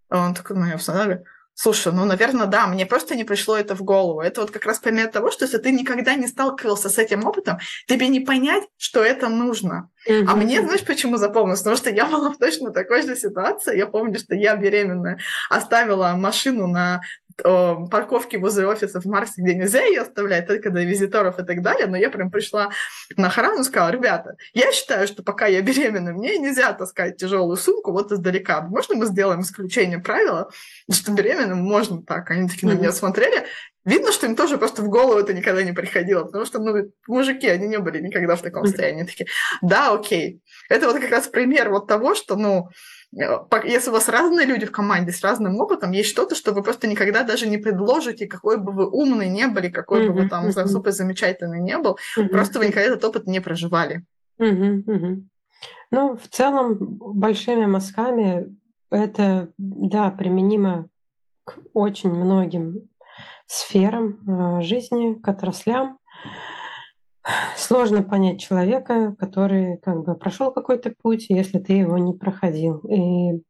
Он 0.10 0.34
такой, 0.34 0.58
ну, 0.58 0.66
я 0.66 0.78
говорю, 0.78 1.24
Слушай, 1.54 1.94
ну, 1.94 2.06
наверное, 2.06 2.48
да, 2.48 2.68
мне 2.68 2.86
просто 2.86 3.16
не 3.16 3.24
пришло 3.24 3.58
это 3.58 3.76
в 3.76 3.84
голову. 3.84 4.22
Это 4.22 4.42
вот 4.42 4.52
как 4.52 4.66
раз 4.66 4.80
пример 4.80 5.10
того, 5.10 5.32
что 5.32 5.46
если 5.46 5.58
ты 5.58 5.72
никогда 5.72 6.16
не 6.16 6.28
сталкивался 6.28 6.90
с 6.90 6.98
этим 6.98 7.26
опытом, 7.26 7.60
тебе 7.88 8.08
не 8.08 8.20
понять, 8.20 8.64
что 8.78 9.04
это 9.04 9.30
нужно. 9.30 9.90
Mm-hmm. 10.10 10.26
А 10.28 10.36
мне, 10.36 10.62
знаешь, 10.62 10.84
почему 10.84 11.18
запомнилось? 11.18 11.60
Потому 11.60 11.78
что 11.78 11.90
я 11.90 12.06
была 12.06 12.30
в 12.34 12.38
точно 12.38 12.72
такой 12.72 13.04
же 13.04 13.16
ситуации. 13.16 13.78
Я 13.78 13.86
помню, 13.86 14.18
что 14.18 14.34
я 14.34 14.56
беременная 14.56 15.20
оставила 15.50 16.14
машину 16.14 16.68
на 16.68 17.02
парковки 17.42 18.36
возле 18.36 18.68
офиса 18.68 19.02
в 19.02 19.06
Марсе, 19.06 19.42
где 19.42 19.56
нельзя 19.56 19.84
ее 19.84 20.02
оставлять, 20.02 20.48
только 20.48 20.70
для 20.70 20.84
визиторов 20.84 21.40
и 21.40 21.44
так 21.44 21.62
далее, 21.62 21.88
но 21.88 21.98
я 21.98 22.10
прям 22.10 22.32
пришла 22.32 22.72
на 23.18 23.28
охрану 23.28 23.62
и 23.62 23.64
сказала, 23.64 23.90
ребята, 23.92 24.36
я 24.54 24.72
считаю, 24.72 25.08
что 25.08 25.24
пока 25.24 25.48
я 25.48 25.62
беременна, 25.62 26.14
мне 26.14 26.38
нельзя 26.38 26.74
таскать 26.74 27.18
тяжелую 27.18 27.58
сумку 27.58 27.92
вот 27.92 28.12
издалека. 28.12 28.62
Можно 28.62 28.96
мы 28.96 29.06
сделаем 29.06 29.42
исключение 29.42 30.00
правила, 30.00 30.50
что 30.92 31.12
беременным 31.12 31.60
можно 31.60 32.02
так? 32.04 32.30
Они 32.32 32.48
такие 32.48 32.72
на 32.72 32.78
меня 32.78 32.92
смотрели. 32.92 33.46
Видно, 33.84 34.12
что 34.12 34.28
им 34.28 34.36
тоже 34.36 34.60
просто 34.60 34.84
в 34.84 34.90
голову 34.90 35.18
это 35.18 35.34
никогда 35.34 35.64
не 35.64 35.72
приходило, 35.72 36.24
потому 36.26 36.46
что, 36.46 36.60
ну, 36.60 36.92
мужики, 37.08 37.48
они 37.48 37.68
не 37.68 37.80
были 37.80 38.00
никогда 38.00 38.36
в 38.36 38.42
таком 38.44 38.66
состоянии. 38.68 39.06
Такие, 39.06 39.28
да, 39.64 39.92
окей. 39.92 40.40
Это 40.70 40.86
вот 40.86 41.00
как 41.00 41.10
раз 41.10 41.28
пример 41.28 41.72
вот 41.72 41.88
того, 41.88 42.14
что, 42.14 42.36
ну, 42.36 42.70
Э, 42.70 43.01
если 43.12 43.90
у 43.90 43.94
вас 43.94 44.08
разные 44.08 44.46
люди 44.46 44.66
в 44.66 44.72
команде 44.72 45.12
с 45.12 45.22
разным 45.22 45.60
опытом, 45.60 45.92
есть 45.92 46.10
что-то, 46.10 46.34
что 46.36 46.54
вы 46.54 46.64
просто 46.64 46.88
никогда 46.88 47.24
даже 47.24 47.48
не 47.48 47.58
предложите, 47.58 48.26
какой 48.28 48.58
бы 48.58 48.72
вы 48.72 48.90
умный 48.90 49.30
не 49.30 49.48
были, 49.48 49.70
какой 49.70 50.02
mm-hmm. 50.02 50.12
бы 50.12 50.22
вы 50.22 50.30
там 50.30 50.48
mm-hmm. 50.48 50.68
супер 50.68 50.92
замечательный 50.92 51.60
не 51.60 51.78
был, 51.78 51.98
mm-hmm. 52.18 52.30
просто 52.30 52.60
вы 52.60 52.68
никогда 52.68 52.88
этот 52.88 53.04
опыт 53.04 53.28
не 53.28 53.42
проживали. 53.42 54.06
Mm-hmm. 54.40 54.84
Mm-hmm. 54.86 55.24
Ну, 55.92 56.18
в 56.18 56.28
целом, 56.30 56.78
большими 56.80 57.66
мазками 57.66 58.56
это, 58.90 59.50
да, 59.58 60.10
применимо 60.10 60.88
к 61.44 61.58
очень 61.74 62.12
многим 62.12 62.90
сферам 63.46 64.20
э, 64.28 64.62
жизни, 64.62 65.16
к 65.16 65.28
отраслям. 65.28 65.98
Сложно 67.56 68.04
понять 68.04 68.40
человека, 68.40 69.16
который 69.20 69.78
как 69.78 70.04
бы 70.04 70.16
прошел 70.16 70.52
какой-то 70.52 70.94
путь, 71.02 71.28
если 71.30 71.60
ты 71.60 71.74
его 71.74 71.98
не 71.98 72.14
проходил. 72.14 72.80
И 72.80 73.42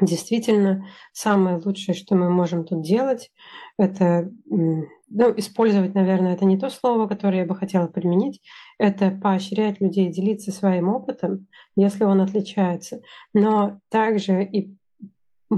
действительно, 0.00 0.86
самое 1.12 1.60
лучшее, 1.64 1.94
что 1.94 2.14
мы 2.14 2.30
можем 2.30 2.64
тут 2.64 2.82
делать, 2.82 3.30
это 3.78 4.30
ну, 4.46 4.86
использовать, 5.36 5.94
наверное, 5.94 6.34
это 6.34 6.44
не 6.44 6.58
то 6.58 6.70
слово, 6.70 7.06
которое 7.06 7.38
я 7.38 7.46
бы 7.46 7.54
хотела 7.54 7.86
применить, 7.86 8.40
это 8.78 9.10
поощрять 9.10 9.80
людей 9.80 10.10
делиться 10.10 10.52
своим 10.52 10.88
опытом, 10.88 11.46
если 11.76 12.04
он 12.04 12.20
отличается, 12.20 13.00
но 13.32 13.80
также 13.88 14.44
и 14.44 14.76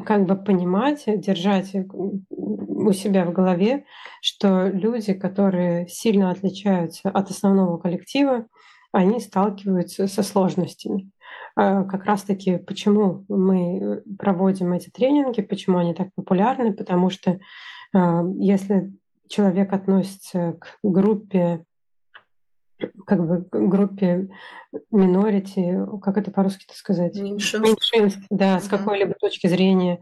как 0.05 0.25
бы 0.27 0.37
понимать, 0.37 1.05
держать 1.07 1.75
у 1.75 2.93
себя 2.93 3.25
в 3.25 3.33
голове, 3.33 3.85
что 4.23 4.69
люди, 4.69 5.13
которые 5.13 5.89
сильно 5.89 6.31
отличаются 6.31 7.11
от 7.11 7.31
основного 7.31 7.79
коллектива, 7.79 8.47
они 8.93 9.21
сталкиваются 9.21 10.07
со 10.07 10.23
сложностями. 10.23 11.11
А 11.57 11.85
как 11.85 12.05
раз-таки 12.05 12.59
почему 12.59 13.25
мы 13.29 14.03
проводим 14.19 14.73
эти 14.73 14.91
тренинги, 14.91 15.43
почему 15.43 15.79
они 15.79 15.95
так 15.95 16.09
популярны, 16.15 16.73
потому 16.73 17.11
что 17.11 17.39
а, 17.93 18.23
если 18.39 18.93
человек 19.29 19.73
относится 19.73 20.55
к 20.61 20.79
группе 20.83 21.65
как 23.07 23.27
бы 23.27 23.47
группе 23.51 24.29
minority, 24.93 26.01
как 26.01 26.19
это 26.19 26.31
по-русски 26.31 26.67
сказать? 26.75 27.17
Меньшинств. 27.17 27.61
Меньшинств, 27.61 28.27
да, 28.31 28.57
mm-hmm. 28.57 28.61
с 28.61 28.69
какой-либо 28.69 29.15
точки 29.15 29.47
зрения 29.47 30.01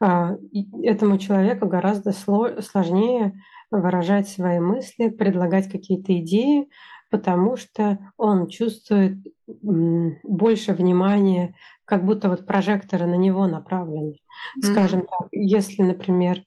а, 0.00 0.36
этому 0.82 1.18
человеку 1.18 1.66
гораздо 1.66 2.12
сложнее 2.12 3.34
выражать 3.70 4.28
свои 4.28 4.58
мысли, 4.58 5.08
предлагать 5.08 5.70
какие-то 5.70 6.18
идеи, 6.18 6.68
потому 7.10 7.56
что 7.56 7.98
он 8.16 8.48
чувствует 8.48 9.18
больше 9.46 10.72
внимания, 10.72 11.54
как 11.84 12.04
будто 12.04 12.28
вот 12.28 12.46
прожекторы 12.46 13.06
на 13.06 13.16
него 13.16 13.46
направлены. 13.46 14.12
Mm-hmm. 14.12 14.62
Скажем 14.72 15.00
так, 15.02 15.28
если, 15.32 15.82
например, 15.82 16.42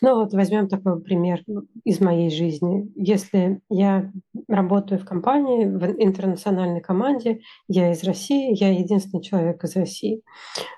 ну 0.00 0.16
вот 0.16 0.32
возьмем 0.32 0.68
такой 0.68 1.00
пример 1.00 1.42
из 1.84 2.00
моей 2.00 2.30
жизни. 2.30 2.90
Если 2.94 3.60
я 3.68 4.10
работаю 4.48 5.00
в 5.00 5.04
компании, 5.04 5.64
в 5.64 5.84
интернациональной 6.02 6.80
команде, 6.80 7.40
я 7.68 7.92
из 7.92 8.02
России, 8.04 8.56
я 8.58 8.72
единственный 8.72 9.22
человек 9.22 9.62
из 9.64 9.76
России. 9.76 10.22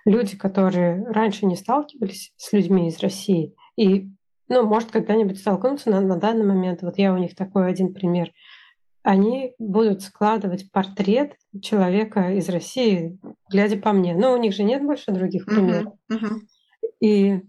Люди, 0.05 0.37
которые 0.37 1.05
раньше 1.07 1.47
не 1.47 1.57
сталкивались 1.57 2.33
с 2.37 2.53
людьми 2.53 2.89
из 2.89 2.99
России 3.01 3.55
и, 3.79 4.09
ну, 4.49 4.67
может, 4.67 4.91
когда-нибудь 4.91 5.39
столкнуться 5.39 5.91
на, 5.91 6.01
на 6.01 6.17
данный 6.17 6.45
момент, 6.45 6.83
вот 6.83 6.99
я 6.99 7.15
у 7.15 7.17
них 7.17 7.37
такой 7.37 7.69
один 7.71 7.95
пример, 7.95 8.33
они 9.05 9.55
будут 9.59 10.03
складывать 10.03 10.71
портрет 10.73 11.37
человека 11.63 12.33
из 12.33 12.49
России, 12.49 13.19
глядя 13.51 13.79
по 13.79 13.93
мне. 13.93 14.17
Но 14.17 14.35
у 14.35 14.37
них 14.37 14.53
же 14.53 14.65
нет 14.65 14.83
больше 14.83 15.13
других 15.13 15.47
примеров. 15.47 15.95
Uh-huh, 16.11 16.19
uh-huh. 16.21 16.39
И 17.01 17.41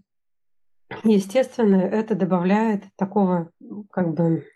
Естественно, 1.04 1.76
это 1.76 2.14
добавляет 2.14 2.84
такого 2.96 3.50
как 3.90 4.14
бы 4.14 4.46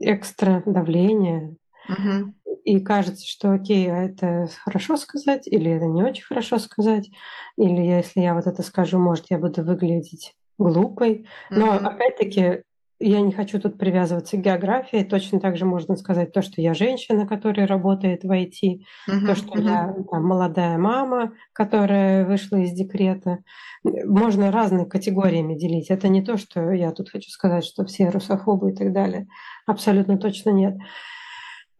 экстра 0.00 0.62
давления. 0.66 1.56
Угу. 1.88 2.34
И 2.64 2.80
кажется, 2.80 3.26
что 3.26 3.52
окей, 3.52 3.90
а 3.90 4.02
это 4.02 4.48
хорошо 4.64 4.96
сказать, 4.96 5.46
или 5.46 5.70
это 5.70 5.86
не 5.86 6.02
очень 6.02 6.24
хорошо 6.24 6.58
сказать, 6.58 7.10
или 7.56 7.80
если 7.80 8.20
я 8.20 8.34
вот 8.34 8.46
это 8.46 8.62
скажу, 8.62 8.98
может, 8.98 9.26
я 9.30 9.38
буду 9.38 9.62
выглядеть 9.62 10.34
глупой. 10.58 11.26
Но 11.48 11.76
угу. 11.76 11.86
опять-таки 11.86 12.62
я 13.00 13.22
не 13.22 13.32
хочу 13.32 13.58
тут 13.58 13.78
привязываться 13.78 14.36
к 14.36 14.40
географии. 14.40 15.02
Точно 15.02 15.40
так 15.40 15.56
же 15.56 15.64
можно 15.64 15.96
сказать 15.96 16.32
то, 16.32 16.42
что 16.42 16.60
я 16.60 16.74
женщина, 16.74 17.26
которая 17.26 17.66
работает 17.66 18.24
в 18.24 18.30
IT, 18.30 18.82
uh-huh, 19.08 19.26
то, 19.26 19.34
что 19.34 19.58
uh-huh. 19.58 19.62
я 19.62 19.94
там, 20.10 20.24
молодая 20.24 20.76
мама, 20.76 21.32
которая 21.54 22.26
вышла 22.26 22.56
из 22.56 22.72
декрета. 22.72 23.38
Можно 23.82 24.52
разные 24.52 24.84
категориями 24.84 25.54
делить. 25.54 25.88
Это 25.88 26.08
не 26.08 26.22
то, 26.22 26.36
что 26.36 26.70
я 26.70 26.92
тут 26.92 27.08
хочу 27.08 27.30
сказать, 27.30 27.64
что 27.64 27.86
все 27.86 28.10
русофобы 28.10 28.72
и 28.72 28.74
так 28.74 28.92
далее. 28.92 29.26
Абсолютно 29.66 30.18
точно 30.18 30.50
нет. 30.50 30.76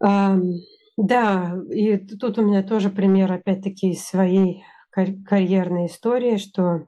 Да, 0.00 1.56
и 1.70 1.96
тут 1.98 2.38
у 2.38 2.42
меня 2.42 2.62
тоже 2.62 2.88
пример, 2.88 3.30
опять-таки, 3.30 3.90
из 3.90 4.04
своей 4.04 4.64
карьерной 4.90 5.86
истории, 5.86 6.36
что 6.36 6.86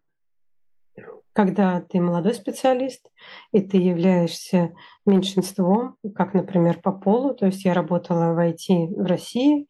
когда 1.32 1.80
ты 1.80 2.00
молодой 2.00 2.34
специалист, 2.34 3.10
и 3.52 3.60
ты 3.60 3.78
являешься 3.78 4.72
меньшинством, 5.06 5.96
как, 6.14 6.34
например, 6.34 6.80
по 6.80 6.92
полу, 6.92 7.34
то 7.34 7.46
есть 7.46 7.64
я 7.64 7.74
работала 7.74 8.34
в 8.34 8.38
IT 8.38 8.94
в 8.94 9.06
России, 9.06 9.66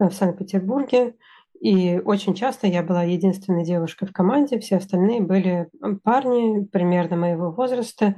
э, 0.00 0.08
в 0.08 0.12
Санкт-Петербурге, 0.12 1.14
и 1.60 2.00
очень 2.04 2.34
часто 2.34 2.66
я 2.66 2.82
была 2.82 3.04
единственной 3.04 3.64
девушкой 3.64 4.08
в 4.08 4.12
команде, 4.12 4.58
все 4.58 4.76
остальные 4.76 5.20
были 5.22 5.68
парни 6.02 6.64
примерно 6.64 7.16
моего 7.16 7.52
возраста, 7.52 8.16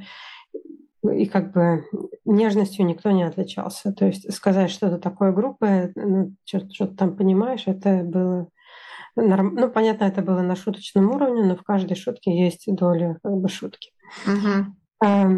и 1.08 1.26
как 1.26 1.52
бы 1.52 1.84
нежностью 2.24 2.84
никто 2.84 3.10
не 3.10 3.22
отличался. 3.22 3.92
То 3.92 4.06
есть 4.06 4.32
сказать 4.32 4.70
что-то 4.70 4.98
такое 4.98 5.32
группы, 5.32 5.92
ну, 5.94 6.34
что-то, 6.44 6.72
что 6.72 6.86
там 6.88 7.16
понимаешь, 7.16 7.64
это 7.66 8.02
было 8.02 8.48
ну, 9.16 9.70
понятно, 9.70 10.04
это 10.04 10.22
было 10.22 10.42
на 10.42 10.56
шуточном 10.56 11.10
уровне, 11.10 11.44
но 11.44 11.56
в 11.56 11.62
каждой 11.62 11.96
шутке 11.96 12.36
есть 12.38 12.64
доля 12.66 13.18
как 13.22 13.32
бы 13.32 13.48
шутки. 13.48 13.92
Угу. 14.26 14.74
А, 15.04 15.30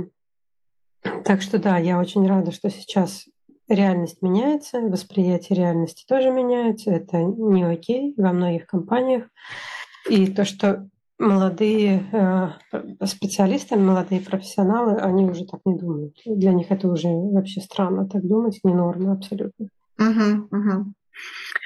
так 1.24 1.42
что 1.42 1.58
да, 1.58 1.78
я 1.78 1.98
очень 1.98 2.26
рада, 2.26 2.50
что 2.50 2.70
сейчас 2.70 3.26
реальность 3.68 4.22
меняется, 4.22 4.80
восприятие 4.80 5.58
реальности 5.58 6.04
тоже 6.08 6.30
меняется. 6.30 6.90
Это 6.90 7.22
не 7.22 7.64
окей 7.64 8.14
во 8.16 8.32
многих 8.32 8.66
компаниях. 8.66 9.24
И 10.08 10.26
то, 10.26 10.44
что 10.44 10.88
молодые 11.18 12.08
э, 12.12 13.06
специалисты, 13.06 13.76
молодые 13.76 14.20
профессионалы, 14.20 14.96
они 14.96 15.24
уже 15.24 15.44
так 15.44 15.60
не 15.64 15.76
думают. 15.76 16.14
Для 16.24 16.52
них 16.52 16.70
это 16.70 16.88
уже 16.88 17.08
вообще 17.08 17.60
странно 17.60 18.08
так 18.08 18.26
думать, 18.26 18.60
не 18.62 18.72
норма 18.72 19.14
абсолютно. 19.14 19.68
Угу, 19.98 20.56
угу. 20.56 20.92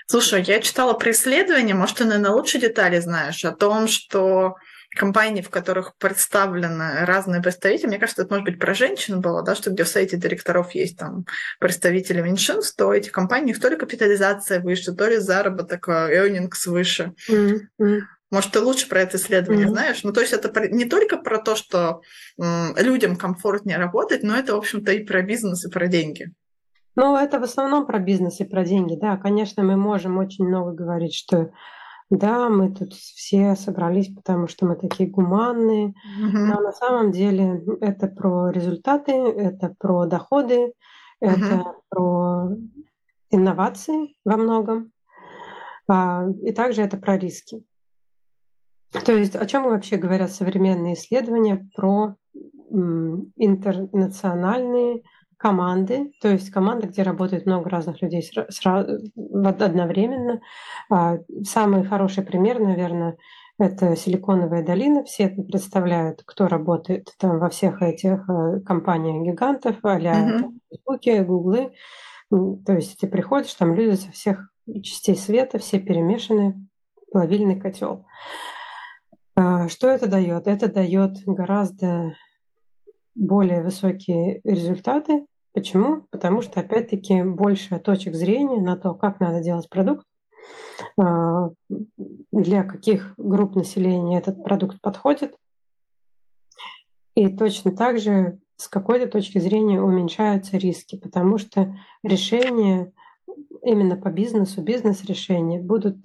Слушай, 0.07 0.43
я 0.43 0.61
читала 0.61 0.93
про 0.93 1.13
исследование, 1.13 1.75
может, 1.75 1.99
ты, 1.99 2.05
наверное, 2.05 2.33
лучше 2.33 2.59
детали 2.59 2.99
знаешь, 3.01 3.45
о 3.45 3.53
том, 3.53 3.89
что 3.89 4.57
компаний, 4.95 5.43
в 5.43 5.51
которых 5.51 5.97
представлены 5.97 7.05
разные 7.07 7.41
представители, 7.41 7.87
мне 7.87 7.99
кажется, 7.99 8.23
это 8.23 8.33
может 8.35 8.45
быть 8.45 8.59
про 8.59 8.75
женщин 8.75 9.21
было, 9.21 9.43
да, 9.43 9.55
что 9.55 9.71
где 9.71 9.85
в 9.85 9.89
совете 9.89 10.17
директоров 10.17 10.75
есть 10.75 10.99
там 10.99 11.25
представители 11.61 12.21
меньшинств, 12.21 12.77
то 12.77 12.93
эти 12.93 13.09
компании, 13.09 13.55
то 13.55 13.69
ли 13.69 13.77
капитализация 13.77 14.61
выше, 14.61 14.93
то 14.93 15.09
ли 15.09 15.17
заработок, 15.17 15.89
earnings 15.89 16.67
выше. 16.67 17.15
Mm-hmm. 17.31 18.01
Может, 18.31 18.53
ты 18.53 18.61
лучше 18.61 18.89
про 18.89 19.01
это 19.01 19.17
исследование 19.17 19.67
mm-hmm. 19.67 19.71
знаешь? 19.71 20.03
Ну, 20.03 20.13
то 20.13 20.21
есть 20.21 20.33
это 20.33 20.69
не 20.69 20.85
только 20.85 21.19
про 21.19 21.39
то, 21.39 21.55
что 21.55 22.01
людям 22.39 23.17
комфортнее 23.17 23.79
работать, 23.79 24.23
но 24.23 24.37
это, 24.37 24.55
в 24.55 24.59
общем-то, 24.59 24.93
и 24.93 25.05
про 25.05 25.23
бизнес, 25.23 25.65
и 25.65 25.71
про 25.71 25.87
деньги. 25.87 26.33
Ну, 26.95 27.17
это 27.17 27.41
в 27.41 27.45
основном 27.45 27.87
про 27.87 27.99
бизнес 27.99 28.41
и 28.41 28.45
про 28.45 28.65
деньги, 28.65 28.97
да. 28.97 29.17
Конечно, 29.17 29.63
мы 29.63 29.77
можем 29.77 30.19
очень 30.19 30.47
много 30.47 30.73
говорить, 30.73 31.15
что 31.15 31.51
да, 32.11 32.51
мы 32.51 32.75
тут 32.75 32.93
все 32.93 33.57
собрались, 33.57 34.15
потому 34.15 34.47
что 34.47 34.67
мы 34.67 34.77
такие 34.77 35.09
гуманные. 35.09 35.89
Mm-hmm. 35.89 36.33
Но 36.33 36.61
на 36.61 36.73
самом 36.73 37.11
деле 37.11 37.65
это 37.81 38.09
про 38.09 38.51
результаты, 38.51 39.13
это 39.13 39.75
про 39.79 40.05
доходы, 40.05 40.65
mm-hmm. 40.65 40.73
это 41.21 41.65
про 41.89 42.49
инновации 43.31 44.15
во 44.27 44.37
многом. 44.37 44.93
А, 45.89 46.27
и 46.43 46.53
также 46.53 46.83
это 46.83 46.99
про 46.99 47.17
риски. 47.17 47.65
То 49.07 49.13
есть 49.13 49.35
о 49.35 49.47
чем 49.47 49.65
вообще 49.65 49.97
говорят 49.97 50.33
современные 50.33 50.95
исследования 50.95 51.67
про 51.75 52.17
интернациональные 52.71 55.03
команды, 55.43 56.13
то 56.21 56.29
есть 56.29 56.51
команды, 56.51 56.87
где 56.87 57.03
работает 57.03 57.47
много 57.47 57.69
разных 57.69 58.01
людей 58.01 58.23
одновременно. 59.67 60.41
А, 60.89 61.19
самый 61.43 61.83
хороший 61.85 62.23
пример, 62.23 62.61
наверное, 62.61 63.17
это 63.59 63.97
Силиконовая 63.97 64.65
долина. 64.65 65.03
Все 65.03 65.25
это 65.25 65.43
представляют, 65.43 66.23
кто 66.25 66.47
работает 66.47 67.13
там 67.19 67.41
во 67.41 67.49
всех 67.49 67.83
этих 67.83 68.29
э, 68.31 68.61
компаниях-гигантов, 68.61 69.77
а-ля 69.83 70.49
Фейсбуке, 70.71 71.25
Гуглы. 71.25 71.73
То 72.31 72.73
есть 72.73 73.01
ты 73.01 73.09
приходишь, 73.09 73.53
там 73.55 73.75
люди 73.75 73.97
со 73.97 74.13
всех 74.13 74.49
частей 74.83 75.17
света, 75.17 75.59
все 75.59 75.81
перемешаны, 75.81 76.69
плавильный 77.11 77.61
котел. 77.61 78.07
А, 79.35 79.69
что 79.69 79.89
это 79.89 80.07
дает? 80.07 80.47
Это 80.47 80.73
дает 80.73 81.19
гораздо 81.27 82.15
более 83.17 83.63
высокие 83.63 84.41
результаты. 84.45 85.27
Почему? 85.53 86.07
Потому 86.11 86.41
что, 86.43 86.61
опять-таки, 86.61 87.23
больше 87.23 87.79
точек 87.79 88.15
зрения 88.15 88.61
на 88.61 88.77
то, 88.77 88.95
как 88.95 89.21
надо 89.21 89.43
делать 89.43 89.69
продукт, 89.69 90.07
а, 90.99 91.51
для 92.33 92.65
каких 92.65 93.15
групп 93.17 93.55
населения 93.55 94.19
этот 94.19 94.43
продукт 94.43 94.81
подходит. 94.81 95.37
И 97.15 97.29
точно 97.29 97.73
так 97.77 97.99
же 97.99 98.39
с 98.57 98.69
какой-то 98.69 99.07
точки 99.09 99.39
зрения 99.39 99.83
уменьшаются 99.83 100.57
риски, 100.57 100.97
потому 100.97 101.37
что 101.37 101.77
решения 102.03 102.93
именно 103.63 103.97
по 103.97 104.11
бизнесу, 104.11 104.63
бизнес-решения 104.63 105.61
будут 105.61 105.97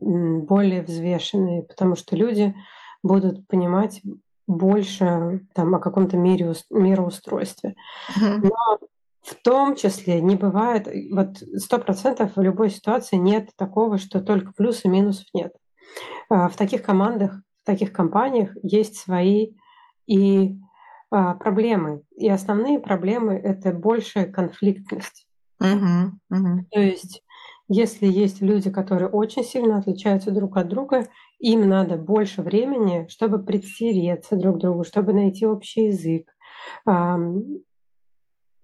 более 0.00 0.82
взвешенные, 0.82 1.62
потому 1.62 1.94
что 1.94 2.16
люди 2.16 2.54
будут 3.02 3.46
понимать 3.46 4.02
больше 4.48 5.46
там, 5.54 5.74
о 5.74 5.78
каком-то 5.78 6.16
мире, 6.16 6.54
мироустройстве. 6.70 7.76
Но 8.16 8.78
в 9.22 9.34
том 9.44 9.76
числе 9.76 10.20
не 10.20 10.34
бывает, 10.36 10.88
вот 11.12 11.36
сто 11.56 11.78
процентов 11.78 12.34
в 12.34 12.40
любой 12.40 12.70
ситуации 12.70 13.16
нет 13.16 13.50
такого, 13.56 13.98
что 13.98 14.20
только 14.20 14.52
плюс 14.56 14.84
и 14.84 14.88
минусов 14.88 15.26
нет. 15.34 15.52
А, 16.30 16.48
в 16.48 16.56
таких 16.56 16.82
командах, 16.82 17.42
в 17.62 17.66
таких 17.66 17.92
компаниях 17.92 18.56
есть 18.62 18.96
свои 18.96 19.52
и 20.06 20.58
а, 21.10 21.34
проблемы. 21.34 22.02
И 22.16 22.28
основные 22.28 22.80
проблемы— 22.80 23.34
это 23.44 23.72
большая 23.72 24.32
конфликтность. 24.32 25.26
Uh-huh, 25.60 26.10
uh-huh. 26.32 26.60
То 26.70 26.80
есть 26.80 27.22
если 27.68 28.06
есть 28.06 28.40
люди, 28.40 28.70
которые 28.70 29.08
очень 29.10 29.44
сильно 29.44 29.76
отличаются 29.78 30.30
друг 30.30 30.56
от 30.56 30.68
друга, 30.68 31.06
им 31.38 31.68
надо 31.68 31.96
больше 31.96 32.42
времени, 32.42 33.06
чтобы 33.08 33.42
притереться 33.42 34.36
друг 34.36 34.56
к 34.56 34.60
другу, 34.60 34.84
чтобы 34.84 35.12
найти 35.12 35.46
общий 35.46 35.86
язык, 35.86 36.34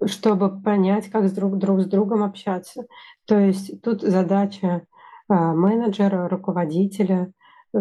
чтобы 0.04 0.62
понять, 0.62 1.08
как 1.08 1.28
с 1.28 1.32
друг, 1.32 1.56
друг 1.58 1.80
с 1.80 1.86
другом 1.86 2.22
общаться. 2.22 2.86
То 3.26 3.38
есть 3.38 3.80
тут 3.82 4.02
задача 4.02 4.86
а, 5.28 5.54
менеджера, 5.54 6.28
руководителя 6.28 7.32
э, 7.72 7.78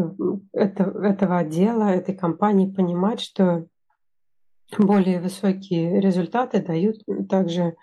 этого 0.53 1.37
отдела, 1.39 1.89
этой 1.89 2.15
компании 2.15 2.71
понимать, 2.71 3.19
что 3.19 3.67
более 4.77 5.19
высокие 5.19 5.99
результаты 5.99 6.61
дают 6.61 6.97
также 7.29 7.75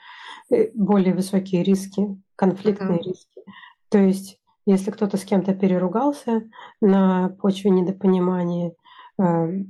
э, 0.51 0.71
более 0.75 1.15
высокие 1.15 1.63
риски, 1.63 2.19
конфликтные 2.37 2.99
mm-hmm. 2.99 3.03
риски. 3.03 3.43
То 3.91 3.99
есть, 3.99 4.40
если 4.67 4.91
кто-то 4.91 5.17
с 5.17 5.25
кем-то 5.25 5.55
переругался 5.55 6.43
на 6.81 7.31
почве 7.41 7.71
недопонимания, 7.71 8.75
э, 9.21 9.65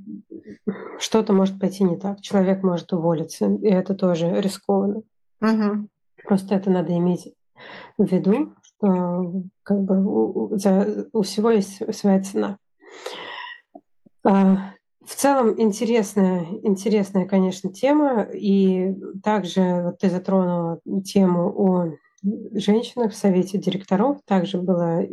что-то 0.99 1.33
может 1.33 1.59
пойти 1.59 1.83
не 1.83 1.97
так. 1.97 2.21
Человек 2.21 2.63
может 2.63 2.93
уволиться, 2.93 3.45
и 3.47 3.67
это 3.67 3.95
тоже 3.95 4.41
рискованно. 4.41 5.03
Mm-hmm. 5.43 5.87
Просто 6.25 6.55
это 6.55 6.69
надо 6.69 6.95
иметь 6.97 7.33
в 7.97 8.05
виду, 8.05 8.53
что 8.61 9.43
как 9.63 9.81
бы 9.81 10.03
у, 10.05 10.57
за, 10.57 11.07
у 11.13 11.21
всего 11.21 11.51
есть 11.51 11.81
своя 11.95 12.21
цена. 12.21 12.57
А, 14.23 14.73
в 15.05 15.15
целом 15.15 15.59
интересная, 15.59 16.45
интересная, 16.63 17.25
конечно, 17.25 17.71
тема. 17.71 18.23
И 18.33 18.93
также 19.23 19.83
вот 19.83 19.99
ты 19.99 20.09
затронула 20.09 20.79
тему 21.03 21.53
о 21.55 21.91
женщинах 22.53 23.11
в 23.11 23.17
совете 23.17 23.57
директоров. 23.57 24.19
Также 24.25 24.57
было 24.57 25.05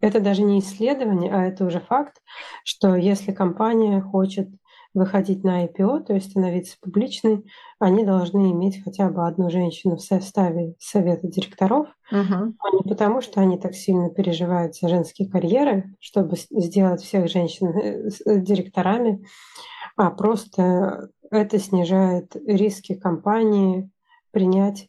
это 0.00 0.20
даже 0.20 0.42
не 0.42 0.58
исследование, 0.58 1.32
а 1.32 1.44
это 1.44 1.64
уже 1.64 1.80
факт, 1.80 2.20
что 2.62 2.94
если 2.94 3.32
компания 3.32 4.02
хочет 4.02 4.50
выходить 4.92 5.42
на 5.42 5.64
IPO, 5.64 6.04
то 6.04 6.14
есть 6.14 6.30
становиться 6.30 6.76
публичной, 6.80 7.44
они 7.80 8.04
должны 8.04 8.52
иметь 8.52 8.82
хотя 8.84 9.08
бы 9.10 9.26
одну 9.26 9.50
женщину 9.50 9.96
в 9.96 10.02
составе 10.02 10.74
совета 10.78 11.26
директоров, 11.26 11.88
uh-huh. 12.12 12.52
а 12.58 12.76
не 12.76 12.82
потому, 12.88 13.20
что 13.20 13.40
они 13.40 13.58
так 13.58 13.74
сильно 13.74 14.08
переживают 14.10 14.76
за 14.76 14.88
женские 14.88 15.28
карьеры, 15.28 15.96
чтобы 15.98 16.36
сделать 16.50 17.02
всех 17.02 17.28
женщин 17.28 17.68
э, 17.68 18.08
э, 18.24 18.40
директорами, 18.40 19.26
а 19.96 20.10
просто 20.10 21.08
это 21.30 21.58
снижает 21.58 22.36
риски 22.46 22.94
компании 22.94 23.90
принять 24.30 24.88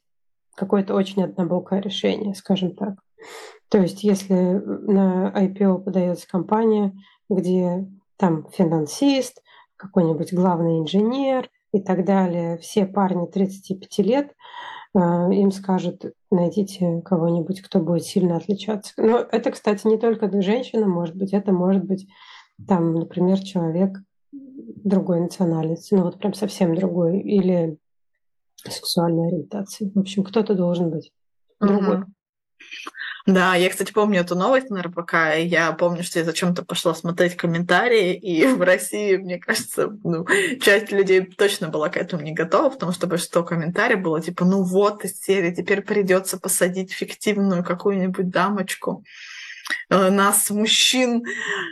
какое-то 0.55 0.93
очень 0.93 1.23
однобокое 1.23 1.81
решение, 1.81 2.35
скажем 2.35 2.75
так. 2.75 2.95
То 3.69 3.79
есть 3.79 4.03
если 4.03 4.33
на 4.35 5.31
IPO 5.35 5.83
подается 5.83 6.27
компания, 6.27 6.93
где 7.29 7.87
там 8.17 8.47
финансист, 8.51 9.41
какой-нибудь 9.75 10.33
главный 10.33 10.79
инженер 10.79 11.49
и 11.73 11.81
так 11.81 12.05
далее, 12.05 12.57
все 12.57 12.85
парни 12.85 13.25
35 13.25 13.97
лет, 13.99 14.33
э, 14.95 14.99
им 14.99 15.51
скажут, 15.51 16.13
найдите 16.31 17.01
кого-нибудь, 17.03 17.61
кто 17.61 17.79
будет 17.79 18.03
сильно 18.03 18.37
отличаться. 18.37 18.93
Но 18.97 19.17
это, 19.19 19.51
кстати, 19.51 19.85
не 19.87 19.97
только 19.97 20.29
женщина, 20.41 20.87
может 20.87 21.15
быть, 21.15 21.33
это 21.33 21.51
может 21.51 21.83
быть 21.83 22.07
там, 22.67 22.93
например, 22.93 23.39
человек 23.39 23.97
другой 24.31 25.19
национальности, 25.19 25.93
ну 25.93 26.03
вот 26.03 26.17
прям 26.19 26.33
совсем 26.33 26.75
другой, 26.75 27.19
или 27.19 27.77
сексуальной 28.71 29.27
ориентации. 29.27 29.91
В 29.93 29.99
общем, 29.99 30.23
кто-то 30.23 30.55
должен 30.55 30.89
быть 30.89 31.11
другой. 31.59 32.03
Да, 33.25 33.55
я, 33.55 33.71
кстати, 33.71 33.91
помню 33.91 34.21
эту 34.21 34.35
новость 34.35 34.69
на 34.69 34.83
РБК, 34.83 35.13
я 35.39 35.71
помню, 35.71 36.03
что 36.03 36.19
я 36.19 36.25
зачем-то 36.25 36.63
пошла 36.63 36.93
смотреть 36.93 37.35
комментарии, 37.35 38.13
и 38.13 38.45
в 38.45 38.61
России, 38.61 39.15
мне 39.15 39.39
кажется, 39.39 39.97
ну, 40.03 40.27
часть 40.61 40.91
людей 40.91 41.25
точно 41.25 41.69
была 41.69 41.89
к 41.89 41.97
этому 41.97 42.21
не 42.21 42.33
готова, 42.33 42.69
потому 42.69 42.91
что 42.91 43.07
большинство 43.07 43.43
комментариев 43.43 44.03
было 44.03 44.21
типа, 44.21 44.45
ну 44.45 44.61
вот 44.61 45.03
из 45.05 45.19
серии, 45.19 45.55
теперь 45.55 45.81
придется 45.81 46.39
посадить 46.39 46.93
фиктивную 46.93 47.63
какую-нибудь 47.63 48.29
дамочку. 48.29 49.03
Э, 49.89 50.09
нас, 50.09 50.49
мужчин, 50.49 51.23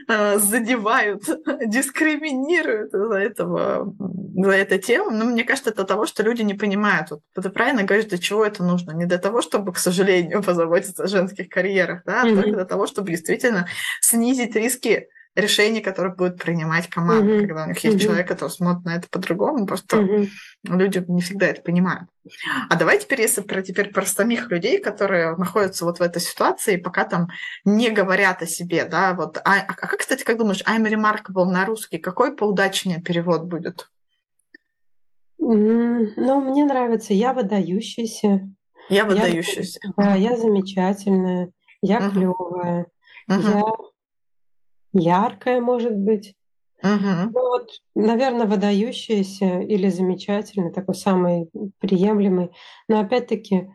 э, 0.08 0.40
задевают, 0.40 1.24
дискриминируют 1.66 2.92
за 2.92 3.16
этого, 3.16 3.94
за 4.36 4.52
эту 4.52 4.78
тему. 4.80 5.12
Но 5.12 5.26
мне 5.26 5.44
кажется, 5.44 5.70
это 5.70 5.84
того, 5.84 6.06
что 6.06 6.24
люди 6.24 6.42
не 6.42 6.54
понимают. 6.54 7.12
Вот 7.12 7.22
ты 7.36 7.50
правильно 7.50 7.84
говоришь, 7.84 8.10
для 8.10 8.18
чего 8.18 8.46
это 8.46 8.64
нужно. 8.64 8.92
Не 8.92 9.06
для 9.06 9.18
того, 9.18 9.42
чтобы, 9.42 9.74
к 9.74 9.78
сожалению, 9.78 10.44
позаботиться 10.46 11.04
о 11.04 11.08
женских 11.08 11.50
карьерах, 11.50 12.02
да, 12.06 12.22
а 12.22 12.26
mm-hmm. 12.26 12.36
только 12.36 12.52
для 12.52 12.66
того, 12.66 12.88
чтобы 12.88 13.12
действительно 13.12 13.68
снизить 14.02 14.56
риски 14.56 15.08
решений, 15.36 15.82
которые 15.82 16.14
будет 16.14 16.38
принимать 16.38 16.88
команда, 16.88 17.34
mm-hmm. 17.34 17.48
когда 17.48 17.64
у 17.64 17.68
них 17.68 17.84
есть 17.84 17.98
mm-hmm. 17.98 18.00
человек, 18.00 18.28
который 18.28 18.50
смотрит 18.50 18.86
на 18.86 18.96
это 18.96 19.08
по-другому. 19.10 19.66
Просто 19.66 19.98
mm-hmm. 19.98 20.30
люди 20.66 21.04
не 21.08 21.22
всегда 21.22 21.48
это 21.48 21.62
понимают. 21.62 22.10
А 22.70 22.76
давай 22.76 23.00
теперь, 23.00 23.22
если 23.22 23.42
про 23.42 23.62
теперь 23.62 23.92
про 23.92 24.06
самих 24.06 24.50
людей, 24.52 24.80
которые 24.80 25.36
находятся 25.36 25.86
вот 25.86 26.00
в 26.00 26.02
этой 26.02 26.22
ситуации, 26.22 26.78
пока 26.78 27.06
там 27.06 27.30
не 27.66 27.90
говорят 27.90 28.42
о 28.42 28.46
себе, 28.46 28.86
да, 28.86 29.14
вот. 29.14 29.38
А, 29.38 29.60
а 29.68 29.74
как, 29.74 29.98
кстати, 29.98 30.24
как 30.24 30.38
думаешь, 30.38 30.64
I'm 30.64 30.88
remarkable 30.88 31.46
на 31.46 31.66
русский, 31.66 31.98
какой 31.98 32.36
поудачнее 32.36 33.02
перевод 33.02 33.44
будет? 33.46 33.90
Ну, 35.40 36.42
мне 36.42 36.64
нравится 36.64 37.14
«я 37.14 37.34
выдающаяся». 37.34 38.50
Я 38.90 39.06
выдающаяся. 39.06 39.80
Я, 39.84 39.92
да, 39.98 40.16
я 40.16 40.38
замечательная, 40.38 41.52
я 41.82 41.98
угу. 42.00 42.12
клевая, 42.12 42.86
угу. 43.28 43.42
я 43.42 43.64
яркая, 44.94 45.60
может 45.60 45.98
быть. 45.98 46.36
Угу. 46.84 47.32
Ну, 47.32 47.32
вот, 47.32 47.70
наверное, 47.96 48.46
выдающаяся 48.46 49.62
или 49.62 49.90
замечательный, 49.90 50.72
такой 50.72 50.96
самый 50.96 51.50
приемлемый. 51.80 52.52
Но 52.88 53.00
опять-таки, 53.00 53.70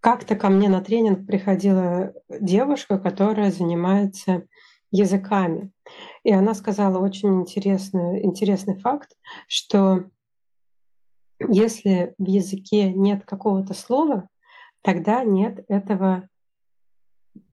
как-то 0.00 0.36
ко 0.36 0.48
мне 0.48 0.68
на 0.68 0.80
тренинг 0.80 1.26
приходила 1.26 2.12
девушка, 2.28 2.98
которая 2.98 3.50
занимается 3.50 4.46
языками. 4.90 5.72
И 6.22 6.32
она 6.32 6.54
сказала 6.54 6.98
очень 6.98 7.42
интересный, 7.42 8.24
интересный 8.24 8.78
факт, 8.78 9.10
что 9.46 10.04
если 11.38 12.14
в 12.18 12.26
языке 12.26 12.92
нет 12.92 13.26
какого-то 13.26 13.74
слова, 13.74 14.28
тогда 14.80 15.22
нет 15.22 15.64
этого 15.68 16.28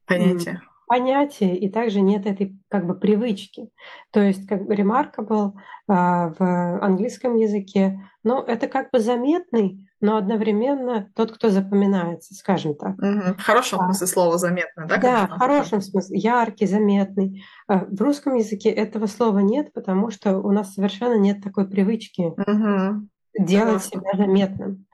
понятия 0.05 0.61
понятия, 0.87 1.55
и 1.55 1.69
также 1.69 2.01
нет 2.01 2.25
этой 2.25 2.57
как 2.69 2.85
бы 2.85 2.95
привычки. 2.95 3.69
То 4.11 4.21
есть 4.21 4.47
как 4.47 4.65
бы 4.65 4.75
remarkable 4.75 5.53
а, 5.87 6.33
в 6.37 6.79
английском 6.81 7.35
языке, 7.35 7.99
ну, 8.23 8.41
это 8.41 8.67
как 8.67 8.91
бы 8.91 8.99
заметный, 8.99 9.89
но 9.99 10.17
одновременно 10.17 11.09
тот, 11.15 11.31
кто 11.31 11.49
запоминается, 11.49 12.33
скажем 12.35 12.75
так. 12.75 12.97
Угу. 12.97 13.37
В 13.37 13.41
хорошем 13.41 13.79
а, 13.79 13.85
смысле 13.85 14.07
слова 14.07 14.37
заметный, 14.37 14.87
да? 14.87 14.97
Да, 14.97 15.27
в 15.27 15.39
хорошем 15.39 15.81
смысле, 15.81 16.17
яркий, 16.17 16.65
заметный. 16.65 17.43
А 17.67 17.85
в 17.85 18.01
русском 18.01 18.35
языке 18.35 18.69
этого 18.69 19.07
слова 19.07 19.39
нет, 19.39 19.73
потому 19.73 20.09
что 20.11 20.39
у 20.39 20.51
нас 20.51 20.73
совершенно 20.73 21.17
нет 21.17 21.43
такой 21.43 21.67
привычки 21.69 22.21
угу. 22.21 23.07
делать 23.37 23.83
Хорошо. 23.83 23.89
себя 23.89 24.11
заметным. 24.17 24.85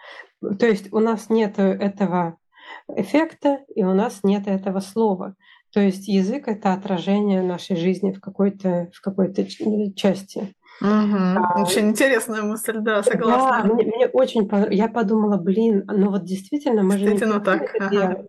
То 0.59 0.67
есть 0.67 0.93
у 0.93 0.99
нас 0.99 1.29
нет 1.29 1.59
этого 1.59 2.37
эффекта, 2.87 3.59
и 3.75 3.83
у 3.83 3.93
нас 3.93 4.19
нет 4.23 4.47
этого 4.47 4.79
слова. 4.79 5.35
То 5.73 5.79
есть 5.79 6.07
язык— 6.07 6.43
это 6.47 6.73
отражение 6.73 7.41
нашей 7.41 7.75
жизни 7.75 8.11
в 8.11 8.19
какой-то 8.19 8.89
в 8.93 9.01
какой-то 9.01 9.45
части. 9.95 10.53
Угу. 10.81 10.87
А, 10.87 11.61
очень 11.61 11.89
интересная 11.89 12.41
мысль, 12.41 12.77
да, 12.79 13.03
согласна. 13.03 13.67
Да, 13.67 13.73
мне, 13.73 13.85
мне 13.85 14.07
очень 14.07 14.49
я 14.73 14.87
подумала, 14.87 15.37
блин, 15.37 15.83
ну 15.87 16.09
вот 16.09 16.23
действительно 16.23 16.83
мы 16.83 16.97
действительно 16.97 17.35
же 17.35 17.41
так. 17.41 17.63
это 17.63 17.85
ага. 17.85 17.89
делаем. 17.89 18.27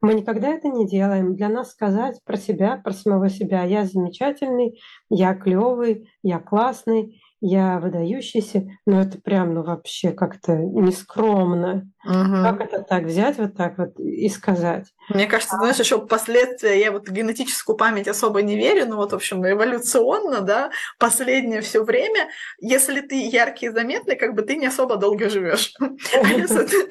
Мы 0.00 0.14
никогда 0.14 0.48
это 0.48 0.68
не 0.68 0.86
делаем. 0.86 1.36
Для 1.36 1.48
нас 1.48 1.70
сказать 1.70 2.18
про 2.24 2.36
себя, 2.36 2.80
про 2.82 2.92
самого 2.92 3.28
себя, 3.28 3.62
я 3.62 3.84
замечательный, 3.84 4.80
я 5.10 5.34
клевый, 5.34 6.08
я 6.24 6.40
классный, 6.40 7.20
я 7.40 7.78
выдающийся, 7.78 8.68
но 8.86 9.00
это 9.00 9.20
прям, 9.20 9.54
ну 9.54 9.62
вообще 9.62 10.10
как-то 10.10 10.56
нескромно. 10.56 11.88
Угу. 12.04 12.42
Как 12.42 12.60
это 12.60 12.82
так 12.82 13.04
взять 13.04 13.38
вот 13.38 13.56
так 13.56 13.78
вот 13.78 13.98
и 13.98 14.28
сказать? 14.28 14.86
Мне 15.08 15.26
кажется, 15.26 15.56
знаешь, 15.56 15.78
еще 15.78 16.04
последствия, 16.04 16.80
я 16.80 16.90
вот 16.90 17.08
генетическую 17.08 17.76
память 17.76 18.08
особо 18.08 18.42
не 18.42 18.56
верю, 18.56 18.86
но 18.86 18.96
вот, 18.96 19.12
в 19.12 19.16
общем, 19.16 19.46
эволюционно, 19.48 20.40
да, 20.40 20.70
последнее 20.98 21.60
все 21.60 21.84
время, 21.84 22.28
если 22.60 23.00
ты 23.00 23.28
яркий 23.28 23.66
и 23.66 23.70
заметный, 23.70 24.16
как 24.16 24.34
бы 24.34 24.42
ты 24.42 24.56
не 24.56 24.66
особо 24.66 24.96
долго 24.96 25.28
живешь. 25.28 25.74
А 25.80 26.26
если 26.26 26.64
ты 26.64 26.88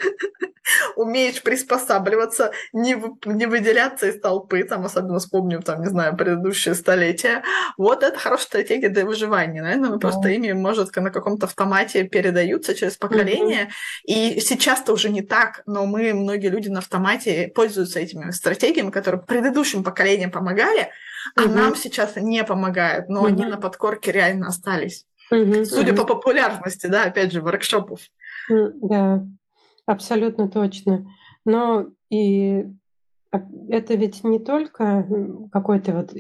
умеешь 0.96 1.42
приспосабливаться, 1.42 2.52
не, 2.74 2.96
не 3.26 3.46
выделяться 3.46 4.08
из 4.08 4.20
толпы, 4.20 4.64
там, 4.64 4.86
особенно 4.86 5.20
вспомним, 5.20 5.62
там, 5.62 5.82
не 5.82 5.88
знаю, 5.88 6.16
предыдущее 6.16 6.76
столетие, 6.76 7.44
вот 7.78 8.04
это 8.04 8.18
хорошая 8.18 8.46
стратегия 8.46 8.90
для 8.90 9.06
выживания. 9.06 9.62
Наверное, 9.62 9.92
мы 9.92 10.00
просто 10.00 10.30
ими, 10.30 10.52
может, 10.52 10.96
на 10.96 11.10
каком-то 11.10 11.48
автомате 11.48 12.04
передаются 12.04 12.76
через 12.76 12.98
поколение, 12.98 13.70
и 14.04 14.40
сейчас-то 14.40 14.94
уже 14.94 15.01
не 15.10 15.22
так, 15.22 15.64
но 15.66 15.86
мы, 15.86 16.14
многие 16.14 16.48
люди 16.48 16.70
на 16.70 16.80
автомате 16.80 17.52
пользуются 17.54 18.00
этими 18.00 18.32
стратегиями, 18.32 18.92
которые 18.92 19.22
предыдущим 19.22 19.84
поколениям 19.84 20.32
помогали, 20.32 20.90
а 21.36 21.44
угу. 21.44 21.54
нам 21.54 21.76
сейчас 21.76 22.16
не 22.16 22.44
помогают, 22.44 23.10
но 23.10 23.22
угу. 23.22 23.28
они 23.28 23.46
на 23.46 23.58
подкорке 23.58 24.12
реально 24.12 24.48
остались. 24.48 25.06
Угу. 25.32 25.66
Судя 25.66 25.94
угу. 25.94 26.02
по 26.02 26.16
популярности, 26.16 26.88
да, 26.88 27.06
опять 27.06 27.32
же, 27.32 27.42
воркшопов. 27.42 28.02
Да, 28.50 29.26
абсолютно 29.86 30.50
точно. 30.50 31.06
Но 31.46 31.88
и 32.10 32.66
это 33.70 33.94
ведь 33.96 34.24
не 34.24 34.40
только 34.40 35.08
какой-то 35.52 35.94
вот 35.94 36.14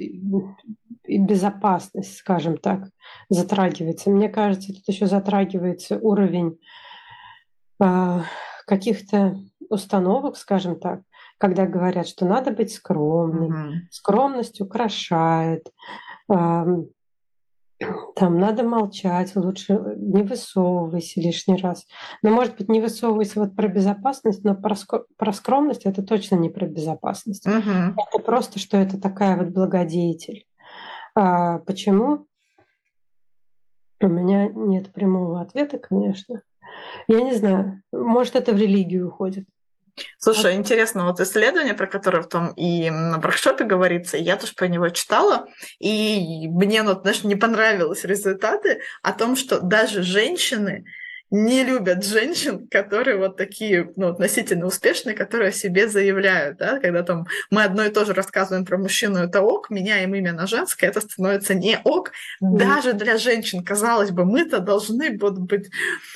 безопасность, 1.08 2.18
скажем 2.18 2.58
так, 2.58 2.90
затрагивается. 3.30 4.10
Мне 4.10 4.30
кажется, 4.30 4.74
тут 4.74 4.88
еще 4.88 5.08
затрагивается 5.08 5.98
уровень 5.98 6.58
э, 7.84 8.20
каких-то 8.72 9.38
установок, 9.70 10.38
скажем 10.38 10.80
так, 10.80 11.02
когда 11.38 11.66
говорят, 11.66 12.08
что 12.08 12.26
надо 12.26 12.52
быть 12.52 12.74
скромным, 12.74 13.52
mm-hmm. 13.52 13.78
скромность 13.92 14.62
украшает, 14.62 15.68
э, 16.32 16.66
там 18.16 18.40
надо 18.40 18.64
молчать, 18.64 19.36
лучше 19.36 19.74
не 19.98 20.24
высовывайся 20.24 21.20
лишний 21.20 21.58
раз. 21.58 21.86
Но, 22.22 22.30
может 22.30 22.56
быть, 22.56 22.70
не 22.70 22.80
высовывайся 22.80 23.42
вот 23.42 23.58
про 23.58 23.68
безопасность, 23.68 24.46
но 24.46 24.56
про, 24.56 24.76
про 25.18 25.34
скромность 25.34 25.86
это 25.86 26.02
точно 26.02 26.36
не 26.36 26.50
про 26.50 26.66
безопасность. 26.66 27.46
Mm-hmm. 27.46 27.96
Это 27.98 28.24
просто, 28.24 28.58
что 28.58 28.78
это 28.78 29.02
такая 29.02 29.36
вот 29.36 29.50
благодетель. 29.50 30.46
А 31.14 31.60
почему? 31.60 32.26
У 34.00 34.08
меня 34.08 34.48
нет 34.48 34.94
прямого 34.94 35.42
ответа, 35.42 35.78
конечно. 35.78 36.42
Я 37.08 37.22
не 37.22 37.34
знаю. 37.34 37.82
Может, 37.92 38.36
это 38.36 38.52
в 38.52 38.58
религию 38.58 39.08
уходит. 39.08 39.46
Слушай, 40.18 40.56
интересно, 40.56 41.06
вот 41.06 41.20
исследование, 41.20 41.74
про 41.74 41.88
которое 41.88 42.22
в 42.22 42.30
том 42.30 42.54
и 42.54 42.90
на 42.90 43.20
воркшопе 43.20 43.66
говорится, 43.66 44.18
я 44.18 44.38
тоже 44.38 44.54
про 44.56 44.68
него 44.68 44.90
читала, 44.90 45.48
и 45.80 46.48
мне, 46.48 46.82
ну, 46.84 47.00
знаешь, 47.00 47.24
не 47.24 47.36
понравились 47.36 48.04
результаты 48.04 48.82
о 49.04 49.14
том, 49.14 49.36
что 49.36 49.60
даже 49.60 50.02
женщины 50.02 50.86
не 51.32 51.64
любят 51.64 52.04
женщин, 52.04 52.68
которые 52.68 53.18
вот 53.18 53.38
такие, 53.38 53.92
ну, 53.96 54.10
относительно 54.10 54.66
успешные, 54.66 55.16
которые 55.16 55.50
о 55.50 55.54
себе 55.54 55.88
заявляют, 55.88 56.58
да, 56.58 56.80
когда 56.80 57.04
там 57.04 57.26
мы 57.50 57.64
одно 57.64 57.86
и 57.86 57.90
то 57.90 58.04
же 58.04 58.14
рассказываем 58.14 58.66
про 58.66 58.78
мужчину, 58.78 59.20
это 59.20 59.42
ок, 59.42 59.70
меняем 59.70 60.14
имя 60.14 60.34
на 60.34 60.46
женское, 60.46 60.88
это 60.88 61.00
становится 61.00 61.54
не 61.54 61.80
ок, 61.86 62.12
mm. 62.44 62.58
даже 62.58 62.92
для 62.92 63.18
женщин, 63.18 63.64
казалось 63.64 64.12
бы, 64.12 64.26
мы-то 64.26 64.60
должны 64.60 65.18
вот 65.18 65.38
быть, 65.38 65.70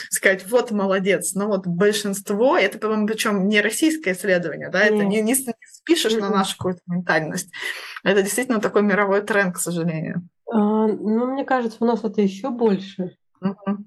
сказать, 0.10 0.46
вот 0.50 0.72
молодец, 0.72 1.34
но 1.34 1.48
вот 1.48 1.66
большинство, 1.66 2.58
это, 2.58 2.78
по-моему, 2.78 3.08
причем 3.08 3.48
не 3.48 3.62
российское 3.62 4.12
исследование, 4.12 4.70
да, 4.70 4.86
mm. 4.86 4.96
это 4.96 5.06
не, 5.06 5.22
не, 5.22 5.32
не 5.32 5.54
спишешь 5.66 6.14
mm. 6.14 6.20
на 6.20 6.30
нашу 6.30 6.58
какую-то 6.58 6.82
ментальность, 6.88 7.50
это 8.04 8.22
действительно 8.22 8.60
такой 8.60 8.82
мировой 8.82 9.22
тренд, 9.22 9.56
к 9.56 9.60
сожалению. 9.60 10.28
А, 10.52 10.58
ну, 10.88 11.32
мне 11.32 11.46
кажется, 11.46 11.78
у 11.80 11.86
нас 11.86 12.04
это 12.04 12.22
еще 12.22 12.50
больше. 12.50 13.16
Mm-hmm 13.42 13.78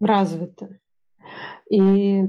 развито. 0.00 0.78
И 1.70 2.24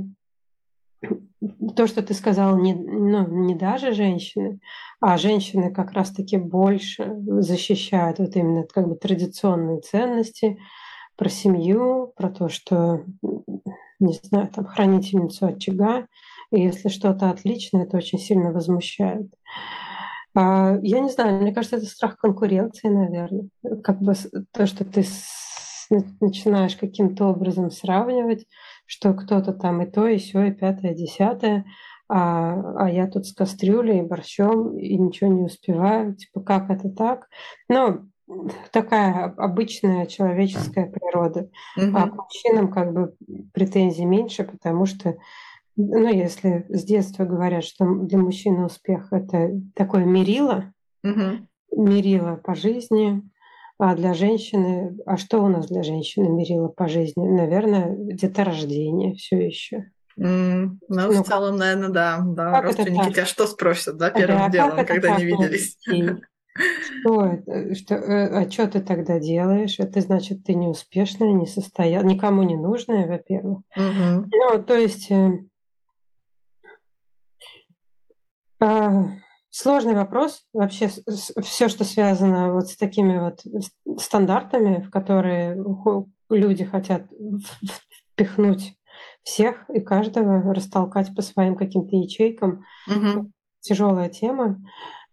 то, 1.75 1.87
что 1.87 2.01
ты 2.01 2.13
сказал, 2.13 2.57
не, 2.57 2.73
ну, 2.73 3.27
не 3.27 3.55
даже 3.55 3.93
женщины, 3.93 4.59
а 4.99 5.17
женщины 5.17 5.71
как 5.71 5.91
раз-таки 5.91 6.37
больше 6.37 7.15
защищают 7.19 8.19
вот 8.19 8.35
именно 8.35 8.63
как 8.63 8.87
бы 8.87 8.95
традиционные 8.95 9.81
ценности 9.81 10.57
про 11.15 11.29
семью, 11.29 12.13
про 12.15 12.29
то, 12.29 12.49
что, 12.49 13.03
не 13.99 14.13
знаю, 14.23 14.49
там, 14.49 14.65
хранительницу 14.65 15.45
очага, 15.45 16.07
и 16.51 16.61
если 16.61 16.89
что-то 16.89 17.29
отличное, 17.29 17.83
это 17.83 17.97
очень 17.97 18.19
сильно 18.19 18.51
возмущает. 18.51 19.27
А, 20.35 20.77
я 20.81 20.99
не 20.99 21.09
знаю, 21.09 21.41
мне 21.41 21.53
кажется, 21.53 21.77
это 21.77 21.85
страх 21.85 22.17
конкуренции, 22.17 22.87
наверное. 22.87 23.49
Как 23.83 23.99
бы 23.99 24.13
то, 24.51 24.65
что 24.67 24.85
ты 24.85 25.03
начинаешь 25.89 26.75
каким-то 26.75 27.27
образом 27.27 27.71
сравнивать, 27.71 28.45
что 28.85 29.13
кто-то 29.13 29.53
там 29.53 29.81
и 29.81 29.89
то, 29.89 30.07
и 30.07 30.17
все, 30.17 30.45
и 30.45 30.51
пятое, 30.51 30.91
и 30.91 30.95
десятое, 30.95 31.65
а, 32.09 32.85
а 32.85 32.89
я 32.89 33.07
тут 33.07 33.25
с 33.25 33.33
кастрюлей 33.33 34.01
борщом 34.01 34.77
и 34.77 34.97
ничего 34.97 35.31
не 35.31 35.43
успеваю. 35.43 36.15
Типа, 36.15 36.41
как 36.41 36.69
это 36.69 36.89
так? 36.89 37.27
Ну, 37.67 38.09
такая 38.71 39.25
обычная 39.37 40.05
человеческая 40.05 40.87
природа. 40.87 41.49
Mm-hmm. 41.77 41.91
А 41.93 42.09
к 42.09 42.15
мужчинам 42.15 42.71
как 42.71 42.93
бы 42.93 43.15
претензий 43.53 44.05
меньше, 44.05 44.43
потому 44.43 44.85
что, 44.85 45.17
ну, 45.75 46.07
если 46.07 46.65
с 46.69 46.83
детства 46.83 47.25
говорят, 47.25 47.63
что 47.63 47.85
для 47.85 48.17
мужчины 48.17 48.65
успех 48.65 49.11
это 49.11 49.51
такое 49.75 50.05
мерило, 50.05 50.73
mm-hmm. 51.05 51.45
мерило 51.75 52.35
по 52.37 52.55
жизни, 52.55 53.21
А 53.79 53.95
для 53.95 54.13
женщины, 54.15 54.97
а 55.05 55.17
что 55.17 55.39
у 55.39 55.49
нас 55.49 55.67
для 55.67 55.83
женщины 55.83 56.29
мерило 56.29 56.67
по 56.67 56.87
жизни? 56.87 57.27
Наверное, 57.27 57.95
деторождение 57.95 59.13
все 59.15 59.37
еще. 59.37 59.91
Mm, 60.19 60.77
ну, 60.89 61.11
ну, 61.11 61.23
в 61.23 61.27
целом, 61.27 61.57
наверное, 61.57 61.89
да. 61.89 62.19
да. 62.25 62.61
Родственники 62.61 63.11
тебя 63.11 63.25
что 63.27 63.45
спросят, 63.45 63.97
да, 63.97 64.09
первым 64.09 64.39
да, 64.39 64.49
делом, 64.49 64.85
когда 64.85 65.15
не 65.17 65.25
виделись? 65.25 65.77
Что 66.57 67.25
это? 67.25 67.75
Что, 67.75 67.93
э, 67.93 68.45
а 68.45 68.49
что 68.49 68.67
ты 68.67 68.81
тогда 68.81 69.19
делаешь? 69.19 69.75
Это 69.77 70.01
значит, 70.01 70.43
ты 70.43 70.55
неуспешная, 70.55 71.31
не 71.33 71.45
состоял, 71.45 72.03
никому 72.03 72.41
не 72.41 72.55
нужная, 72.55 73.07
во-первых. 73.07 73.59
Угу. 73.75 74.29
Ну, 74.31 74.63
то 74.63 74.73
есть 74.75 75.11
э, 75.11 75.39
а, 78.59 79.05
сложный 79.57 79.95
вопрос. 79.95 80.43
Вообще 80.53 80.89
все, 81.43 81.67
что 81.67 81.83
связано 81.83 82.53
вот 82.53 82.69
с 82.69 82.77
такими 82.77 83.17
вот 83.17 83.43
стандартами, 83.99 84.81
в 84.81 84.91
которые 84.91 85.57
люди 86.29 86.63
хотят 86.63 87.07
впихнуть 88.13 88.77
всех 89.23 89.69
и 89.69 89.79
каждого, 89.79 90.53
растолкать 90.53 91.13
по 91.15 91.21
своим 91.21 91.55
каким-то 91.55 91.95
ячейкам. 91.95 92.65
Угу. 92.87 93.31
Тяжелая 93.61 94.09
тема 94.09 94.61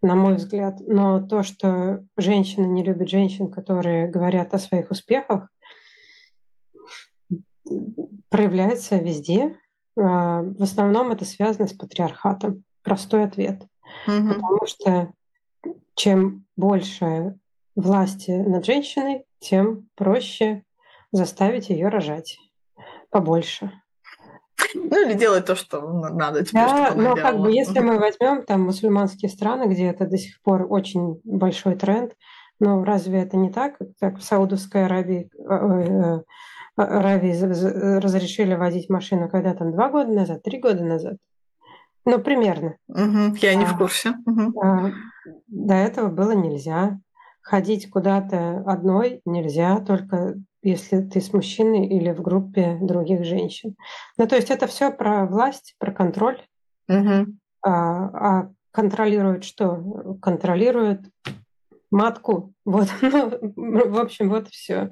на 0.02 0.14
мой 0.14 0.35
взгляд. 0.35 0.76
Но 0.80 1.26
то, 1.26 1.42
что 1.42 2.04
женщины 2.18 2.66
не 2.66 2.85
любят 2.85 3.09
женщин, 3.09 3.50
которые 3.50 4.09
говорят 4.09 4.52
о 4.52 4.59
своих 4.59 4.90
успехах, 4.90 5.48
проявляется 8.28 8.96
везде. 8.98 9.57
А, 9.96 10.42
в 10.42 10.62
основном 10.62 11.12
это 11.12 11.24
связано 11.24 11.66
с 11.66 11.72
патриархатом. 11.72 12.64
Простой 12.83 13.24
ответ. 13.24 13.66
Угу. 14.06 14.34
Потому 14.34 14.66
что 14.66 15.12
чем 15.94 16.44
больше 16.56 17.38
власти 17.76 18.30
над 18.30 18.64
женщиной, 18.64 19.24
тем 19.38 19.88
проще 19.94 20.64
заставить 21.12 21.70
ее 21.70 21.88
рожать 21.88 22.38
побольше. 23.10 23.72
Ну 24.74 25.08
или 25.08 25.14
делать 25.14 25.46
то, 25.46 25.54
что 25.54 25.80
надо 26.10 26.44
тебе, 26.44 26.60
Да, 26.60 26.92
но 26.94 27.14
как 27.14 27.38
бы 27.38 27.52
если 27.52 27.80
мы 27.80 27.98
возьмем 27.98 28.44
там 28.44 28.62
мусульманские 28.62 29.28
страны, 29.28 29.72
где 29.72 29.86
это 29.86 30.06
до 30.06 30.18
сих 30.18 30.40
пор 30.42 30.66
очень 30.68 31.20
большой 31.24 31.76
тренд, 31.76 32.14
но 32.60 32.84
разве 32.84 33.22
это 33.22 33.36
не 33.36 33.50
так, 33.50 33.78
как 34.00 34.18
в 34.18 34.22
Саудовской 34.22 34.86
Аравии, 34.86 35.30
э, 35.38 35.54
э, 35.54 36.20
Аравии 36.76 38.00
разрешили 38.00 38.54
водить 38.54 38.90
машину 38.90 39.28
когда 39.28 39.54
там 39.54 39.72
два 39.72 39.90
года 39.90 40.10
назад, 40.12 40.42
три 40.42 40.60
года 40.60 40.84
назад? 40.84 41.16
Ну, 42.04 42.18
примерно. 42.18 42.76
Угу, 42.88 43.36
я 43.40 43.54
не 43.54 43.64
а, 43.64 43.68
в 43.68 43.78
курсе. 43.78 44.14
Угу. 44.26 44.60
А, 44.60 44.92
до 45.46 45.74
этого 45.74 46.08
было 46.08 46.32
нельзя. 46.32 46.98
Ходить 47.42 47.90
куда-то 47.90 48.62
одной 48.66 49.20
нельзя, 49.24 49.80
только 49.80 50.34
если 50.62 51.02
ты 51.02 51.20
с 51.20 51.32
мужчиной 51.32 51.86
или 51.86 52.10
в 52.10 52.22
группе 52.22 52.78
других 52.80 53.24
женщин. 53.24 53.76
Ну, 54.16 54.26
то 54.26 54.36
есть 54.36 54.50
это 54.50 54.66
все 54.66 54.90
про 54.90 55.26
власть, 55.26 55.74
про 55.78 55.92
контроль. 55.92 56.42
Угу. 56.88 57.26
А, 57.62 57.70
а 57.72 58.50
контролирует 58.70 59.44
что? 59.44 60.16
Контролирует 60.20 61.00
матку. 61.90 62.52
Вот, 62.64 62.88
ну, 63.02 63.90
в 63.90 63.98
общем, 63.98 64.28
вот 64.28 64.48
все. 64.48 64.90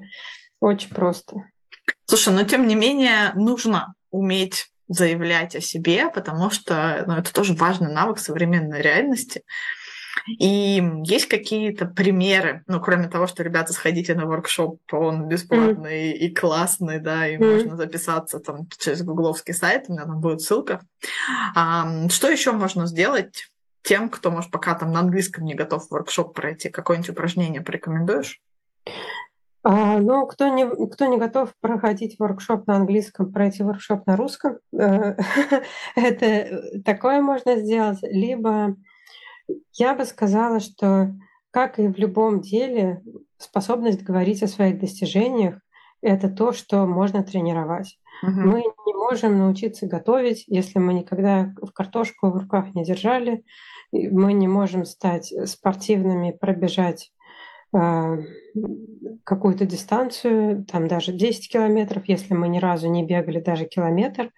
Очень 0.59 0.89
просто. 0.89 1.35
Слушай, 2.05 2.33
но 2.33 2.43
тем 2.43 2.67
не 2.67 2.75
менее 2.75 3.33
нужно 3.35 3.93
уметь 4.11 4.72
заявлять 4.93 5.55
о 5.55 5.61
себе, 5.61 6.09
потому 6.09 6.49
что 6.49 7.03
ну, 7.07 7.13
это 7.15 7.33
тоже 7.33 7.53
важный 7.53 7.91
навык 7.91 8.19
современной 8.19 8.81
реальности. 8.81 9.43
И 10.27 10.81
есть 11.05 11.27
какие-то 11.27 11.85
примеры, 11.85 12.63
ну, 12.67 12.79
кроме 12.79 13.07
того, 13.07 13.27
что, 13.27 13.43
ребята, 13.43 13.73
сходите 13.73 14.13
на 14.13 14.25
воркшоп, 14.25 14.79
он 14.91 15.27
бесплатный 15.27 16.11
mm. 16.11 16.17
и 16.17 16.33
классный, 16.33 16.99
да, 16.99 17.27
и 17.27 17.37
mm. 17.37 17.53
можно 17.53 17.75
записаться 17.75 18.39
там 18.39 18.67
через 18.77 19.01
гугловский 19.01 19.53
сайт, 19.53 19.85
у 19.87 19.93
меня 19.93 20.05
там 20.05 20.21
будет 20.21 20.41
ссылка. 20.41 20.81
А, 21.55 22.07
что 22.09 22.29
еще 22.29 22.51
можно 22.51 22.85
сделать 22.85 23.49
тем, 23.81 24.09
кто, 24.09 24.31
может, 24.31 24.51
пока 24.51 24.75
там 24.75 24.91
на 24.91 24.99
английском 24.99 25.45
не 25.45 25.55
готов 25.55 25.89
воркшоп 25.89 26.35
пройти? 26.35 26.69
Какое-нибудь 26.69 27.09
упражнение 27.09 27.61
порекомендуешь? 27.61 28.39
А, 29.63 29.99
ну, 29.99 30.27
кто 30.27 30.49
не, 30.49 30.67
кто 30.87 31.05
не 31.05 31.17
готов 31.17 31.53
проходить 31.61 32.19
воркшоп 32.19 32.67
на 32.67 32.75
английском, 32.75 33.31
пройти 33.31 33.63
воркшоп 33.63 34.05
на 34.05 34.17
русском, 34.17 34.57
э, 34.77 35.15
это 35.95 36.81
такое 36.83 37.21
можно 37.21 37.55
сделать. 37.55 37.99
Либо 38.01 38.75
я 39.73 39.95
бы 39.95 40.05
сказала, 40.05 40.59
что, 40.59 41.13
как 41.51 41.79
и 41.79 41.87
в 41.87 41.97
любом 41.97 42.41
деле, 42.41 43.01
способность 43.37 44.03
говорить 44.03 44.43
о 44.43 44.47
своих 44.47 44.79
достижениях– 44.79 45.59
это 46.01 46.29
то, 46.29 46.51
что 46.51 46.85
можно 46.85 47.23
тренировать. 47.23 47.97
Угу. 48.21 48.31
Мы 48.31 48.59
не 48.61 48.93
можем 48.93 49.39
научиться 49.39 49.87
готовить, 49.87 50.43
если 50.47 50.79
мы 50.79 50.93
никогда 50.93 51.53
в 51.61 51.71
картошку 51.71 52.29
в 52.29 52.37
руках 52.37 52.75
не 52.75 52.83
держали. 52.83 53.43
Мы 53.91 54.33
не 54.33 54.47
можем 54.47 54.85
стать 54.85 55.33
спортивными, 55.45 56.31
пробежать 56.31 57.11
э, 57.11 57.12
какую-то 59.23 59.65
дистанцию, 59.65 60.63
там 60.65 60.87
даже 60.87 61.11
10 61.11 61.51
километров, 61.51 62.03
если 62.07 62.33
мы 62.33 62.47
ни 62.47 62.59
разу 62.59 62.89
не 62.89 63.03
бегали 63.03 63.39
даже 63.39 63.65
километр. 63.65 64.31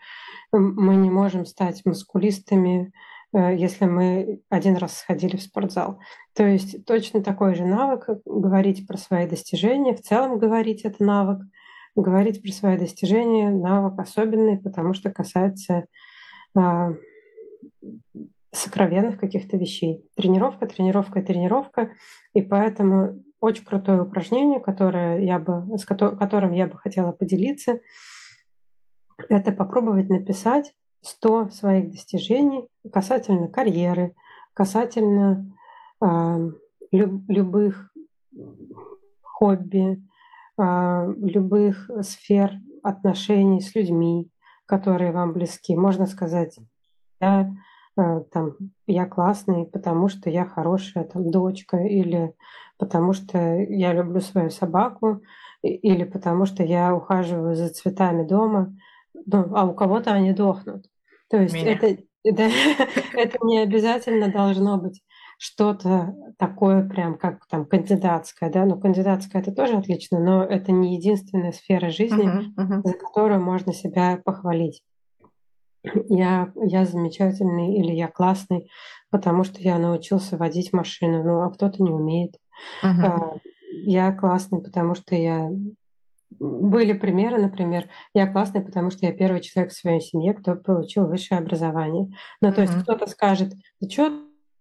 Мы 0.52 0.96
не 0.96 1.10
можем 1.10 1.46
стать 1.46 1.82
мускулистами, 1.86 2.94
Э, 3.36 3.54
если 3.56 3.86
мы 3.86 4.42
один 4.50 4.78
раз 4.78 5.00
сходили 5.00 5.36
в 5.36 5.42
спортзал. 5.42 6.00
То 6.34 6.48
есть 6.48 6.86
точно 6.86 7.22
такой 7.22 7.56
же 7.56 7.66
навык 7.66 8.08
говорить 8.26 8.88
про 8.88 8.98
свои 8.98 9.28
достижения, 9.28 9.94
в 9.94 10.02
целом 10.02 10.40
говорить 10.40 10.86
это 10.86 11.04
навык, 11.04 11.42
говорить 11.96 12.42
про 12.42 12.52
свои 12.52 12.78
достижения 12.78 13.50
навык 13.50 14.00
особенный, 14.00 14.58
потому 14.58 14.94
что 14.94 15.12
касается 15.12 15.86
а, 16.56 16.94
сокровенных 18.52 19.20
каких-то 19.20 19.58
вещей. 19.58 20.06
Тренировка, 20.16 20.66
тренировка, 20.66 21.22
тренировка. 21.22 21.92
И 22.34 22.42
поэтому 22.42 23.22
очень 23.40 23.66
крутое 23.66 24.02
упражнение, 24.02 24.60
которое 24.60 25.20
я 25.20 25.40
бы, 25.40 25.78
с 25.78 25.86
которым 25.86 26.54
я 26.54 26.68
бы 26.68 26.78
хотела 26.78 27.12
поделиться, 27.12 27.80
это 29.30 29.52
попробовать 29.52 30.10
написать 30.10 30.74
100 31.02 31.50
своих 31.50 31.92
достижений 31.92 32.68
касательно 32.92 33.48
карьеры, 33.48 34.16
касательно 34.54 35.56
э, 36.02 36.52
люб, 36.92 37.30
любых 37.30 37.94
хобби, 39.22 40.04
э, 40.58 41.14
любых 41.18 41.90
сфер 42.02 42.54
отношений 42.84 43.62
с 43.62 43.76
людьми, 43.76 44.30
которые 44.66 45.12
вам 45.12 45.34
близки. 45.34 45.76
Можно 45.76 46.06
сказать, 46.08 46.58
я, 47.20 47.52
там, 47.96 48.56
я 48.88 49.06
классный, 49.06 49.66
потому 49.66 50.10
что 50.10 50.30
я 50.30 50.46
хорошая 50.46 51.06
там, 51.06 51.32
дочка, 51.32 51.78
или 51.78 52.34
потому 52.78 53.14
что 53.14 53.38
я 53.38 53.94
люблю 53.94 54.20
свою 54.20 54.50
собаку, 54.50 55.22
или 55.62 56.04
потому 56.04 56.46
что 56.46 56.64
я 56.64 56.94
ухаживаю 56.94 57.56
за 57.56 57.70
цветами 57.70 58.28
дома, 58.28 58.76
ну, 59.26 59.56
а 59.56 59.66
у 59.66 59.74
кого-то 59.74 60.12
они 60.12 60.34
дохнут. 60.34 60.86
То 61.30 61.38
есть 61.38 61.56
это, 61.56 61.98
это, 62.24 62.50
это 63.14 63.38
не 63.44 63.60
обязательно 63.60 64.32
должно 64.32 64.78
быть 64.78 65.02
что-то 65.38 66.16
такое 66.38 66.88
прям 66.88 67.18
как 67.18 67.46
там 67.48 67.66
кандидатская, 67.66 68.50
да, 68.50 68.66
ну 68.66 68.80
кандидатская 68.80 69.42
это 69.42 69.52
тоже 69.52 69.78
отлично, 69.78 70.20
но 70.20 70.44
это 70.44 70.72
не 70.72 70.96
единственная 70.96 71.52
сфера 71.52 71.90
жизни, 71.90 72.26
uh-huh, 72.26 72.56
uh-huh. 72.58 72.82
за 72.84 72.94
которую 72.94 73.42
можно 73.42 73.74
себя 73.74 74.20
похвалить. 74.24 74.82
Я, 76.10 76.52
я 76.56 76.86
замечательный 76.86 77.76
или 77.76 77.92
я 77.92 78.08
классный, 78.08 78.70
потому 79.10 79.44
что 79.44 79.62
я 79.62 79.78
научился 79.78 80.38
водить 80.38 80.74
машину, 80.74 81.24
ну 81.24 81.42
а 81.42 81.52
кто-то 81.52 81.82
не 81.82 81.92
умеет. 81.92 82.36
Uh-huh. 82.84 83.40
Я 83.72 84.14
классный, 84.14 84.62
потому 84.62 84.96
что 84.96 85.16
я 85.16 85.50
были 86.40 86.94
примеры, 86.94 87.42
например, 87.42 87.88
я 88.14 88.28
классная, 88.28 88.62
потому 88.62 88.90
что 88.90 89.06
я 89.06 89.14
первый 89.14 89.42
человек 89.42 89.72
в 89.72 89.78
своей 89.78 90.02
семье, 90.02 90.34
кто 90.34 90.56
получил 90.56 91.08
высшее 91.08 91.40
образование. 91.40 92.10
Ну, 92.42 92.52
то 92.52 92.62
mm-hmm. 92.62 92.62
есть 92.62 92.84
кто-то 92.84 93.08
скажет, 93.08 93.54
ты 93.80 93.90
что, 93.90 94.12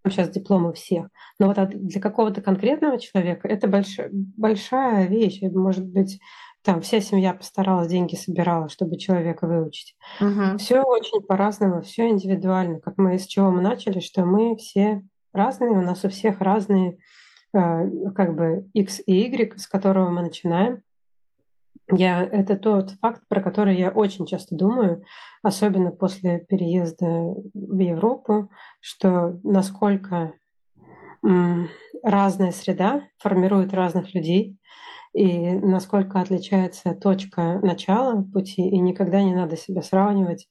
сейчас 0.08 0.28
дипломы 0.30 0.72
всех. 0.74 1.08
Но 1.38 1.46
вот 1.48 1.56
для 1.70 2.00
какого-то 2.00 2.42
конкретного 2.42 2.98
человека 2.98 3.48
это 3.48 3.66
больш... 3.68 3.98
большая 4.12 5.06
вещь. 5.06 5.40
Может 5.42 5.86
быть, 5.86 6.20
там 6.64 6.80
вся 6.80 7.00
семья 7.00 7.34
постаралась, 7.34 7.88
деньги 7.88 8.14
собирала, 8.14 8.68
чтобы 8.70 8.96
человека 8.96 9.46
выучить. 9.46 9.96
Угу. 10.20 10.58
Все 10.58 10.82
очень 10.82 11.20
по-разному, 11.20 11.82
все 11.82 12.08
индивидуально. 12.08 12.80
Как 12.80 12.96
мы 12.96 13.18
с 13.18 13.26
чего 13.26 13.50
мы 13.50 13.60
начали, 13.60 14.00
что 14.00 14.24
мы 14.24 14.56
все 14.56 15.02
разные, 15.32 15.72
у 15.72 15.82
нас 15.82 16.04
у 16.04 16.08
всех 16.08 16.40
разные 16.40 16.98
э, 17.52 18.10
как 18.16 18.34
бы 18.34 18.66
X 18.72 19.02
и 19.04 19.12
Y, 19.12 19.58
с 19.58 19.66
которого 19.66 20.08
мы 20.08 20.22
начинаем. 20.22 20.82
Я, 21.92 22.22
это 22.22 22.56
тот 22.56 22.92
факт, 22.92 23.22
про 23.28 23.42
который 23.42 23.76
я 23.76 23.90
очень 23.90 24.24
часто 24.24 24.56
думаю, 24.56 25.04
особенно 25.42 25.90
после 25.90 26.38
переезда 26.38 27.34
в 27.52 27.78
Европу, 27.78 28.50
что 28.80 29.38
насколько 29.42 30.32
разная 32.02 32.52
среда 32.52 33.02
формирует 33.18 33.72
разных 33.72 34.14
людей, 34.14 34.58
и 35.14 35.52
насколько 35.52 36.20
отличается 36.20 36.94
точка 36.94 37.60
начала 37.62 38.22
пути, 38.22 38.68
и 38.68 38.78
никогда 38.78 39.22
не 39.22 39.34
надо 39.34 39.56
себя 39.56 39.80
сравнивать 39.80 40.48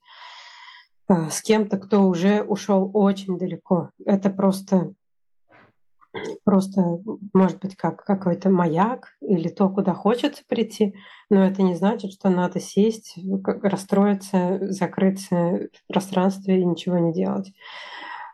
э, 1.09 1.29
с 1.29 1.41
кем-то, 1.41 1.77
кто 1.77 2.07
уже 2.07 2.41
ушел 2.41 2.89
очень 2.93 3.37
далеко. 3.37 3.91
Это 4.05 4.29
просто 4.29 4.93
просто, 6.43 6.99
может 7.33 7.59
быть, 7.59 7.75
как 7.75 8.03
какой-то 8.03 8.49
маяк 8.49 9.15
или 9.21 9.49
то, 9.49 9.69
куда 9.69 9.93
хочется 9.93 10.43
прийти, 10.47 10.95
но 11.29 11.43
это 11.43 11.63
не 11.63 11.75
значит, 11.75 12.11
что 12.11 12.29
надо 12.29 12.59
сесть, 12.59 13.17
расстроиться, 13.43 14.59
закрыться 14.71 15.69
в 15.73 15.87
пространстве 15.87 16.61
и 16.61 16.65
ничего 16.65 16.99
не 16.99 17.13
делать. 17.13 17.51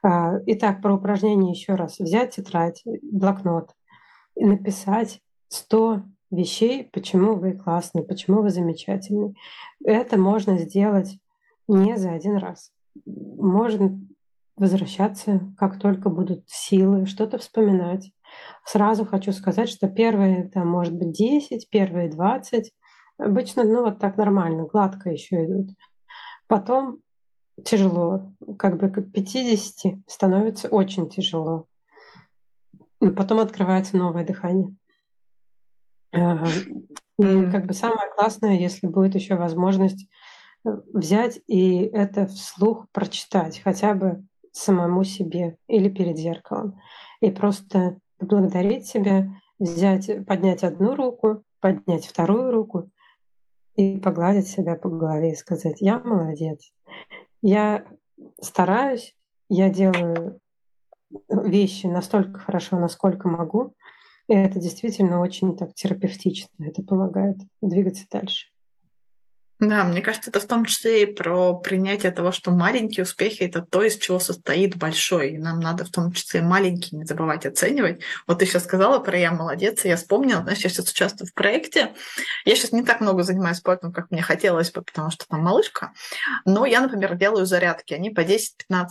А, 0.04 0.34
итак, 0.46 0.82
про 0.82 0.96
упражнение 0.96 1.52
еще 1.52 1.76
раз. 1.76 2.00
Взять 2.00 2.36
тетрадь, 2.36 2.84
блокнот 3.02 3.72
написать 4.36 5.22
100 5.50 6.04
вещей, 6.32 6.90
почему 6.92 7.36
вы 7.36 7.54
классный, 7.54 8.04
почему 8.04 8.42
вы 8.42 8.50
замечательный. 8.50 9.36
Это 9.84 10.18
можно 10.18 10.58
сделать 10.58 11.18
не 11.68 11.98
за 11.98 12.12
один 12.12 12.38
раз. 12.38 12.72
Можно 13.06 14.00
возвращаться, 14.58 15.42
как 15.58 15.80
только 15.80 16.10
будут 16.10 16.44
силы, 16.48 17.06
что-то 17.06 17.38
вспоминать. 17.38 18.12
Сразу 18.66 19.06
хочу 19.06 19.32
сказать, 19.32 19.70
что 19.70 19.88
первые, 19.88 20.50
там, 20.50 20.68
может 20.68 20.94
быть, 20.96 21.12
10, 21.14 21.70
первые 21.70 22.10
20, 22.10 22.72
обычно, 23.18 23.64
ну, 23.64 23.84
вот 23.84 24.00
так 24.00 24.18
нормально, 24.18 24.66
гладко 24.66 25.10
еще 25.10 25.46
идут. 25.46 25.70
Потом 26.48 27.00
тяжело, 27.64 28.34
как 28.58 28.78
бы 28.78 28.90
к 28.90 29.02
50 29.12 30.00
становится 30.08 30.68
очень 30.68 31.10
тяжело. 31.10 31.66
И 33.02 33.10
потом 33.10 33.40
открывается 33.40 33.98
новое 33.98 34.26
дыхание. 34.26 34.76
И 36.12 37.52
как 37.52 37.66
бы 37.66 37.74
самое 37.74 38.10
классное, 38.16 38.58
если 38.58 38.88
будет 38.88 39.16
еще 39.16 39.36
возможность 39.36 40.08
э, 40.66 40.70
взять 40.94 41.42
и 41.48 41.82
это 41.82 42.28
вслух 42.28 42.88
прочитать, 42.94 43.60
хотя 43.60 43.94
бы 43.94 44.24
самому 44.54 45.04
себе 45.04 45.58
или 45.68 45.90
перед 45.90 46.18
зеркалом. 46.18 46.80
И 47.20 47.30
просто 47.30 47.98
поблагодарить 48.18 48.88
себя, 48.88 49.30
взять, 49.60 50.26
поднять 50.26 50.64
одну 50.64 50.96
руку, 50.96 51.44
поднять 51.60 52.06
вторую 52.06 52.52
руку 52.52 52.90
и 53.76 54.00
погладить 54.00 54.48
себя 54.48 54.76
по 54.76 54.90
голове 54.90 55.32
и 55.32 55.36
сказать, 55.36 55.82
я 55.82 56.00
молодец, 56.00 56.72
я 57.42 57.86
стараюсь, 58.42 59.16
я 59.50 59.70
делаю 59.70 60.40
вещи 61.30 61.88
настолько 61.88 62.40
хорошо, 62.40 62.78
насколько 62.80 63.28
могу, 63.28 63.74
и 64.30 64.34
это 64.34 64.60
действительно 64.60 65.22
очень 65.22 65.58
так 65.58 65.74
терапевтично, 65.74 66.50
это 66.60 66.84
помогает 66.84 67.38
двигаться 67.62 68.06
дальше. 68.12 68.48
Да, 69.60 69.84
мне 69.84 70.02
кажется, 70.02 70.30
это 70.30 70.40
в 70.40 70.46
том 70.46 70.64
числе 70.64 71.04
и 71.04 71.06
про 71.06 71.54
принятие 71.54 72.12
того, 72.12 72.32
что 72.32 72.52
маленькие 72.52 73.04
успехи— 73.04 73.40
это 73.44 73.62
то, 73.62 73.84
из 73.84 73.98
чего 73.98 74.18
состоит 74.18 74.78
большой. 74.78 75.32
И 75.32 75.38
нам 75.38 75.60
надо 75.60 75.84
в 75.84 75.90
том 75.90 76.14
числе 76.14 76.42
маленькие 76.42 76.98
не 76.98 77.06
забывать 77.06 77.46
оценивать. 77.46 78.00
Вот 78.26 78.40
ты 78.40 78.46
сейчас 78.46 78.64
сказала 78.64 79.00
про 79.00 79.18
«я 79.18 79.34
молодец», 79.34 79.84
и 79.84 79.90
я 79.90 79.98
вспомнила, 79.98 80.44
знаешь, 80.44 80.60
я 80.60 80.70
сейчас 80.70 80.90
участвую 80.90 81.28
в 81.28 81.34
проекте. 81.34 81.94
Я 82.46 82.56
сейчас 82.56 82.72
не 82.72 82.84
так 82.84 83.02
много 83.02 83.24
занимаюсь 83.24 83.58
спортом, 83.58 83.92
как 83.92 84.12
мне 84.12 84.22
хотелось 84.22 84.72
бы, 84.72 84.82
потому 84.82 85.12
что 85.12 85.28
там 85.28 85.42
малышка. 85.42 85.92
Но 86.46 86.66
я, 86.66 86.80
например, 86.80 87.18
делаю 87.18 87.46
зарядки. 87.46 87.94
Они 87.94 88.12
по 88.12 88.22
10-15 88.22 88.48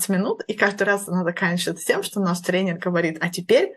минут, 0.08 0.42
и 0.48 0.52
каждый 0.52 0.82
раз 0.82 1.08
она 1.08 1.24
заканчивается 1.24 1.86
тем, 1.86 2.02
что 2.02 2.20
наш 2.20 2.40
тренер 2.40 2.76
говорит, 2.78 3.16
а 3.22 3.30
теперь 3.30 3.72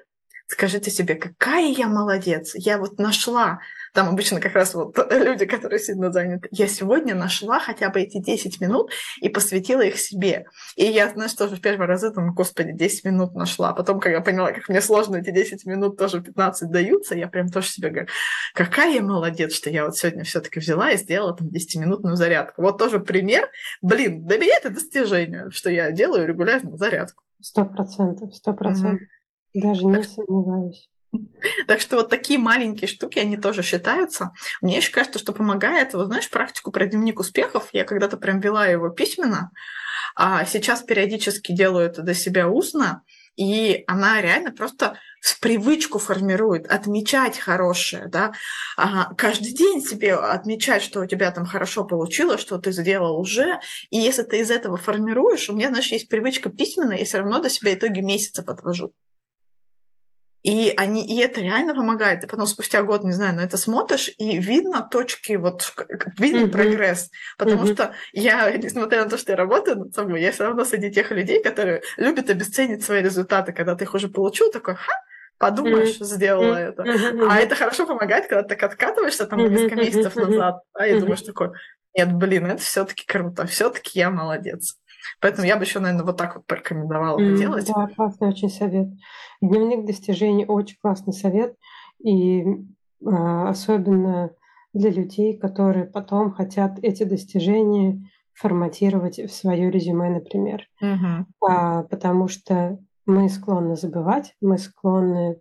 скажите 0.51 0.91
себе, 0.91 1.15
какая 1.15 1.71
я 1.71 1.87
молодец, 1.87 2.51
я 2.55 2.77
вот 2.77 2.99
нашла 2.99 3.59
там 3.93 4.07
обычно 4.07 4.39
как 4.39 4.53
раз 4.53 4.73
вот 4.73 4.97
люди, 5.11 5.45
которые 5.45 5.79
сильно 5.79 6.11
заняты. 6.11 6.47
Я 6.51 6.67
сегодня 6.67 7.13
нашла 7.13 7.59
хотя 7.59 7.89
бы 7.89 8.01
эти 8.01 8.19
10 8.19 8.61
минут 8.61 8.91
и 9.19 9.29
посвятила 9.29 9.81
их 9.81 9.97
себе. 9.97 10.45
И 10.75 10.85
я, 10.85 11.09
знаешь, 11.09 11.33
тоже 11.33 11.57
в 11.57 11.61
первый 11.61 11.87
раз 11.87 12.01
думаю, 12.01 12.33
господи, 12.33 12.71
10 12.71 13.05
минут 13.05 13.33
нашла. 13.33 13.69
А 13.69 13.73
потом, 13.73 13.99
когда 13.99 14.17
я 14.17 14.23
поняла, 14.23 14.51
как 14.51 14.69
мне 14.69 14.81
сложно 14.81 15.17
эти 15.17 15.31
10 15.31 15.65
минут, 15.65 15.97
тоже 15.97 16.21
15 16.21 16.69
даются, 16.69 17.15
я 17.15 17.27
прям 17.27 17.49
тоже 17.49 17.67
себе 17.69 17.89
говорю, 17.89 18.07
какая 18.53 18.93
я 18.93 19.01
молодец, 19.01 19.53
что 19.53 19.69
я 19.69 19.85
вот 19.85 19.97
сегодня 19.97 20.23
все 20.23 20.39
таки 20.39 20.59
взяла 20.59 20.91
и 20.91 20.97
сделала 20.97 21.35
там 21.35 21.47
10-минутную 21.47 22.15
зарядку. 22.15 22.61
Вот 22.61 22.77
тоже 22.77 22.99
пример. 22.99 23.49
Блин, 23.81 24.25
для 24.25 24.37
меня 24.37 24.55
это 24.57 24.69
достижение, 24.69 25.49
что 25.51 25.69
я 25.69 25.91
делаю 25.91 26.27
регулярно 26.27 26.77
зарядку. 26.77 27.23
Сто 27.41 27.65
процентов, 27.65 28.33
сто 28.35 28.53
процентов. 28.53 29.07
Даже 29.53 29.85
не 29.85 30.03
сомневаюсь. 30.03 30.89
Так 31.67 31.81
что 31.81 31.97
вот 31.97 32.09
такие 32.09 32.39
маленькие 32.39 32.87
штуки, 32.87 33.19
они 33.19 33.35
тоже 33.35 33.63
считаются. 33.63 34.31
Мне 34.61 34.77
еще 34.77 34.91
кажется, 34.91 35.19
что 35.19 35.33
помогает, 35.33 35.93
вот 35.93 36.07
знаешь, 36.07 36.29
практику 36.29 36.71
про 36.71 36.85
дневник 36.85 37.19
успехов. 37.19 37.69
Я 37.73 37.83
когда-то 37.83 38.17
прям 38.17 38.39
вела 38.39 38.65
его 38.67 38.89
письменно, 38.89 39.51
а 40.15 40.45
сейчас 40.45 40.81
периодически 40.81 41.51
делаю 41.51 41.85
это 41.85 42.01
для 42.01 42.13
себя 42.13 42.47
устно, 42.47 43.03
и 43.35 43.83
она 43.87 44.21
реально 44.21 44.51
просто 44.51 44.97
в 45.21 45.39
привычку 45.39 45.99
формирует 45.99 46.67
отмечать 46.67 47.37
хорошее, 47.37 48.07
да, 48.07 48.31
а 48.75 49.13
каждый 49.15 49.53
день 49.53 49.81
себе 49.81 50.15
отмечать, 50.15 50.81
что 50.81 51.01
у 51.01 51.05
тебя 51.05 51.31
там 51.31 51.45
хорошо 51.45 51.85
получилось, 51.85 52.41
что 52.41 52.57
ты 52.57 52.71
сделал 52.71 53.19
уже, 53.19 53.59
и 53.89 53.97
если 53.97 54.23
ты 54.23 54.39
из 54.39 54.51
этого 54.51 54.77
формируешь, 54.77 55.49
у 55.49 55.55
меня, 55.55 55.69
знаешь, 55.69 55.91
есть 55.91 56.09
привычка 56.09 56.49
письменная, 56.49 56.97
я 56.97 57.05
все 57.05 57.19
равно 57.19 57.39
до 57.41 57.49
себя 57.49 57.73
итоги 57.73 57.99
месяца 57.99 58.43
подвожу. 58.43 58.93
И, 60.43 60.73
они, 60.75 61.05
и 61.05 61.19
это 61.19 61.39
реально 61.39 61.75
помогает. 61.75 62.21
Ты 62.21 62.27
потом 62.27 62.47
спустя 62.47 62.81
год, 62.81 63.03
не 63.03 63.11
знаю, 63.11 63.35
на 63.35 63.41
это 63.41 63.57
смотришь, 63.57 64.09
и 64.17 64.39
видно 64.39 64.81
точки, 64.81 65.33
вот 65.33 65.73
видно 66.17 66.45
mm-hmm. 66.45 66.51
прогресс. 66.51 67.11
Потому 67.37 67.63
mm-hmm. 67.63 67.73
что 67.73 67.93
я, 68.11 68.51
несмотря 68.57 69.03
на 69.03 69.09
то, 69.09 69.17
что 69.17 69.33
я 69.33 69.35
работаю 69.35 69.77
над 69.77 69.93
собой, 69.93 70.21
я 70.21 70.31
все 70.31 70.45
равно 70.45 70.65
среди 70.65 70.91
тех 70.91 71.11
людей, 71.11 71.43
которые 71.43 71.83
любят 71.97 72.29
обесценить 72.29 72.83
свои 72.83 73.03
результаты, 73.03 73.53
когда 73.53 73.75
ты 73.75 73.83
их 73.83 73.93
уже 73.93 74.09
получил, 74.09 74.51
такой, 74.51 74.75
ха, 74.75 74.93
подумаешь, 75.37 75.99
mm-hmm. 75.99 76.05
сделала 76.05 76.55
mm-hmm. 76.55 76.69
это. 76.69 76.83
Mm-hmm. 76.83 77.27
А 77.29 77.39
это 77.39 77.55
хорошо 77.55 77.85
помогает, 77.85 78.27
когда 78.27 78.41
ты 78.41 78.55
так 78.55 78.63
откатываешься 78.63 79.27
там 79.27 79.39
несколько 79.39 79.75
месяцев 79.75 80.15
назад, 80.15 80.61
да, 80.73 80.87
и 80.87 80.99
думаешь 80.99 81.21
такой, 81.21 81.51
нет, 81.95 82.13
блин, 82.13 82.47
это 82.47 82.61
все-таки 82.61 83.05
круто, 83.05 83.45
все-таки 83.45 83.99
я 83.99 84.09
молодец. 84.09 84.77
Поэтому 85.19 85.47
я 85.47 85.57
бы 85.57 85.63
еще, 85.63 85.79
наверное, 85.79 86.05
вот 86.05 86.17
так 86.17 86.35
вот 86.35 86.45
порекомендовала 86.45 87.19
mm, 87.19 87.37
делать. 87.37 87.67
Да, 87.67 87.87
классный 87.87 88.29
очень 88.29 88.49
совет. 88.49 88.87
Дневник 89.41 89.85
достижений 89.85 90.45
очень 90.45 90.77
классный 90.81 91.13
совет. 91.13 91.55
И 92.03 92.41
э, 92.43 92.55
особенно 93.05 94.31
для 94.73 94.89
людей, 94.89 95.37
которые 95.37 95.85
потом 95.85 96.31
хотят 96.31 96.79
эти 96.81 97.03
достижения 97.03 98.01
форматировать 98.33 99.19
в 99.19 99.29
свое 99.29 99.69
резюме, 99.69 100.09
например. 100.09 100.67
Mm-hmm. 100.81 101.25
А, 101.47 101.83
потому 101.83 102.27
что 102.27 102.79
мы 103.05 103.29
склонны 103.29 103.75
забывать, 103.75 104.35
мы 104.41 104.57
склонны 104.57 105.37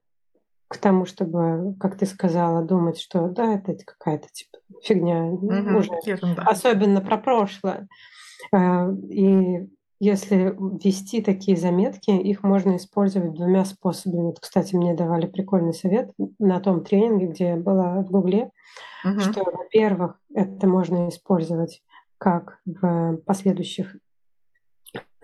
к 0.69 0.77
тому, 0.79 1.07
чтобы, 1.07 1.75
как 1.81 1.97
ты 1.97 2.07
сказала, 2.07 2.63
думать, 2.63 2.99
что 2.99 3.29
да, 3.29 3.55
это 3.55 3.75
какая-то 3.85 4.29
типа 4.33 4.59
фигня, 4.83 5.31
mm-hmm. 5.31 5.77
уже, 5.77 5.91
Ерунда. 6.05 6.43
особенно 6.47 7.01
про 7.01 7.19
прошлое. 7.19 7.89
Э, 8.53 8.93
и 9.11 9.69
если 10.01 10.57
ввести 10.59 11.21
такие 11.21 11.59
заметки, 11.59 12.11
их 12.11 12.43
можно 12.43 12.77
использовать 12.77 13.35
двумя 13.35 13.67
способами. 13.67 14.23
Вот, 14.23 14.41
кстати, 14.41 14.75
мне 14.75 14.95
давали 14.95 15.27
прикольный 15.27 15.75
совет 15.75 16.11
на 16.39 16.59
том 16.61 16.83
тренинге, 16.83 17.27
где 17.27 17.49
я 17.49 17.57
была 17.57 18.01
в 18.01 18.11
Гугле, 18.11 18.51
угу. 19.05 19.21
что, 19.21 19.45
во-первых, 19.45 20.19
это 20.35 20.67
можно 20.67 21.09
использовать 21.11 21.83
как 22.17 22.61
в 22.65 23.19
последующих 23.27 23.97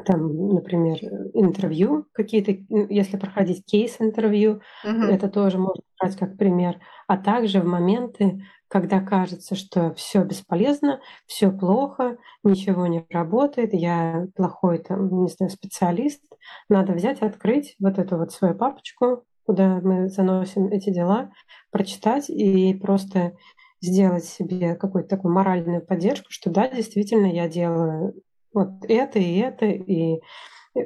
там, 0.04 0.48
например, 0.48 0.98
интервью 1.32 2.06
какие-то, 2.12 2.52
если 2.92 3.16
проходить 3.16 3.64
кейс-интервью, 3.64 4.60
угу. 4.84 5.02
это 5.02 5.28
тоже 5.28 5.58
можно 5.58 5.82
брать 5.98 6.16
как 6.16 6.36
пример, 6.36 6.78
а 7.06 7.16
также 7.16 7.60
в 7.60 7.64
моменты, 7.64 8.42
когда 8.68 9.00
кажется, 9.00 9.54
что 9.54 9.94
все 9.94 10.24
бесполезно, 10.24 11.00
все 11.26 11.50
плохо, 11.50 12.18
ничего 12.42 12.86
не 12.86 13.06
работает, 13.10 13.72
я 13.72 14.26
плохой 14.34 14.78
там, 14.78 15.22
не 15.22 15.28
знаю, 15.28 15.50
специалист, 15.50 16.22
надо 16.68 16.92
взять, 16.92 17.22
открыть 17.22 17.74
вот 17.78 17.98
эту 17.98 18.18
вот 18.18 18.32
свою 18.32 18.54
папочку, 18.54 19.24
куда 19.46 19.80
мы 19.80 20.08
заносим 20.08 20.66
эти 20.66 20.90
дела, 20.90 21.30
прочитать 21.70 22.28
и 22.28 22.74
просто 22.74 23.36
сделать 23.80 24.24
себе 24.24 24.74
какую-то 24.74 25.08
такую 25.08 25.32
моральную 25.32 25.84
поддержку, 25.84 26.26
что 26.30 26.50
да, 26.50 26.68
действительно, 26.68 27.26
я 27.26 27.48
делаю 27.48 28.14
вот 28.56 28.70
это 28.88 29.18
и 29.18 29.36
это, 29.36 29.66
и 29.66 30.20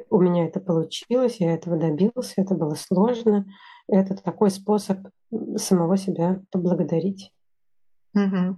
у 0.09 0.21
меня 0.21 0.45
это 0.45 0.59
получилось, 0.59 1.37
я 1.39 1.53
этого 1.53 1.77
добился, 1.77 2.33
это 2.37 2.53
было 2.53 2.75
сложно. 2.75 3.45
Это 3.87 4.15
такой 4.15 4.51
способ 4.51 4.99
самого 5.57 5.97
себя 5.97 6.41
поблагодарить. 6.51 7.33
Угу. 8.13 8.57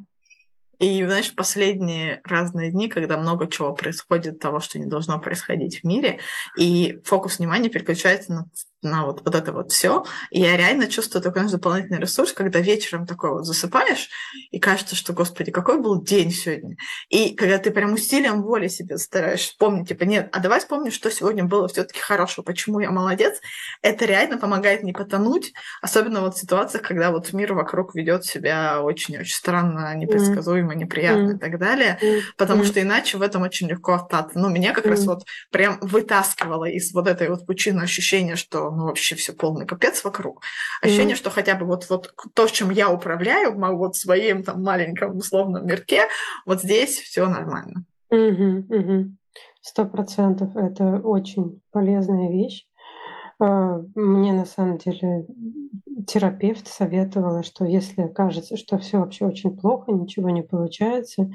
И, 0.80 1.05
знаешь, 1.05 1.34
последние 1.34 2.22
разные 2.24 2.72
дни, 2.72 2.88
когда 2.88 3.18
много 3.18 3.47
чего 3.47 3.74
происходит, 3.74 4.39
того, 4.39 4.59
что 4.59 4.80
не 4.80 4.86
должно 4.86 5.20
происходить 5.20 5.80
в 5.80 5.84
мире, 5.86 6.20
и 6.57 6.99
фокус 7.05 7.39
внимания 7.39 7.70
переключается 7.70 8.34
на 8.34 8.49
на 8.84 9.05
вот, 9.05 9.21
вот 9.23 9.36
это 9.36 9.51
вот 9.51 9.71
все. 9.71 10.05
И 10.29 10.41
я 10.41 10.57
реально 10.57 10.88
чувствую 10.88 11.21
такой 11.21 11.43
дополнительный 11.49 11.99
ресурс, 11.99 12.34
когда 12.34 12.59
вечером 12.59 13.05
такой 13.05 13.31
вот 13.31 13.45
засыпаешь, 13.45 14.09
и 14.51 14.59
кажется, 14.59 14.95
что, 14.95 15.13
господи, 15.13 15.51
какой 15.51 15.79
был 15.79 16.01
день 16.01 16.31
сегодня. 16.31 16.75
И 17.09 17.36
когда 17.36 17.57
ты 17.57 17.71
прям 17.71 17.93
усилием 17.93 18.41
воли 18.43 18.67
себе 18.67 18.97
стараешься 18.97 19.49
вспомнить, 19.49 19.89
типа, 19.89 20.03
нет, 20.03 20.29
а 20.31 20.39
давай 20.39 20.59
вспомни, 20.59 20.89
что 20.89 21.11
сегодня 21.11 21.43
было 21.43 21.67
все-таки 21.67 21.99
хорошего, 21.99 22.43
почему 22.43 22.79
я 22.79 22.91
молодец, 22.91 23.39
это 23.81 24.05
реально 24.05 24.38
помогает 24.38 24.84
не 24.84 24.93
потонуть, 24.93 25.53
особенно 25.81 26.21
вот 26.21 26.36
в 26.36 26.39
ситуациях, 26.39 26.84
когда 26.84 27.11
вот 27.11 27.34
мир 27.34 27.53
вокруг 27.53 27.95
ведет 27.95 28.25
себя 28.25 28.81
очень-очень 28.81 29.36
странно, 29.36 29.95
непредсказуемо, 29.95 30.75
неприятно 30.75 31.31
mm. 31.31 31.36
и 31.36 31.39
так 31.39 31.59
далее, 31.59 31.97
mm. 32.01 32.21
потому 32.38 32.63
mm. 32.63 32.65
что 32.65 32.81
иначе 32.81 33.17
в 33.17 33.21
этом 33.21 33.41
очень 33.41 33.67
легко 33.67 33.93
остаться. 33.93 34.39
Ну, 34.39 34.49
меня 34.49 34.73
как 34.73 34.86
mm. 34.86 34.89
раз 34.89 35.05
вот 35.05 35.23
прям 35.51 35.79
вытаскивало 35.81 36.65
из 36.65 36.93
вот 36.93 37.07
этой 37.07 37.29
вот 37.29 37.45
пучины 37.45 37.81
ощущения, 37.81 38.36
что 38.36 38.71
ну 38.74 38.86
вообще 38.86 39.15
все 39.15 39.34
полный 39.34 39.65
капец 39.65 40.03
вокруг. 40.03 40.41
Ощущение, 40.82 41.15
mm. 41.15 41.17
что 41.17 41.30
хотя 41.30 41.55
бы 41.55 41.65
вот, 41.65 41.89
вот 41.89 42.13
то, 42.34 42.47
чем 42.47 42.69
я 42.69 42.89
управляю, 42.89 43.53
в 43.55 43.78
вот 43.78 43.95
своим 43.95 44.43
там 44.43 44.63
маленьком 44.63 45.17
условном 45.17 45.65
мирке, 45.65 46.07
вот 46.45 46.61
здесь 46.61 46.99
все 46.99 47.28
нормально. 47.28 47.86
Сто 49.61 49.86
процентов 49.86 50.55
это 50.55 50.99
очень 50.99 51.61
полезная 51.71 52.30
вещь. 52.30 52.65
А, 53.39 53.82
мне 53.95 54.34
на 54.34 54.45
самом 54.45 54.78
деле 54.78 55.26
терапевт 56.07 56.67
советовала, 56.67 57.43
что 57.43 57.65
если 57.65 58.07
кажется, 58.07 58.57
что 58.57 58.78
все 58.78 58.99
вообще 58.99 59.26
очень 59.26 59.55
плохо, 59.55 59.91
ничего 59.91 60.30
не 60.30 60.43
получается, 60.43 61.32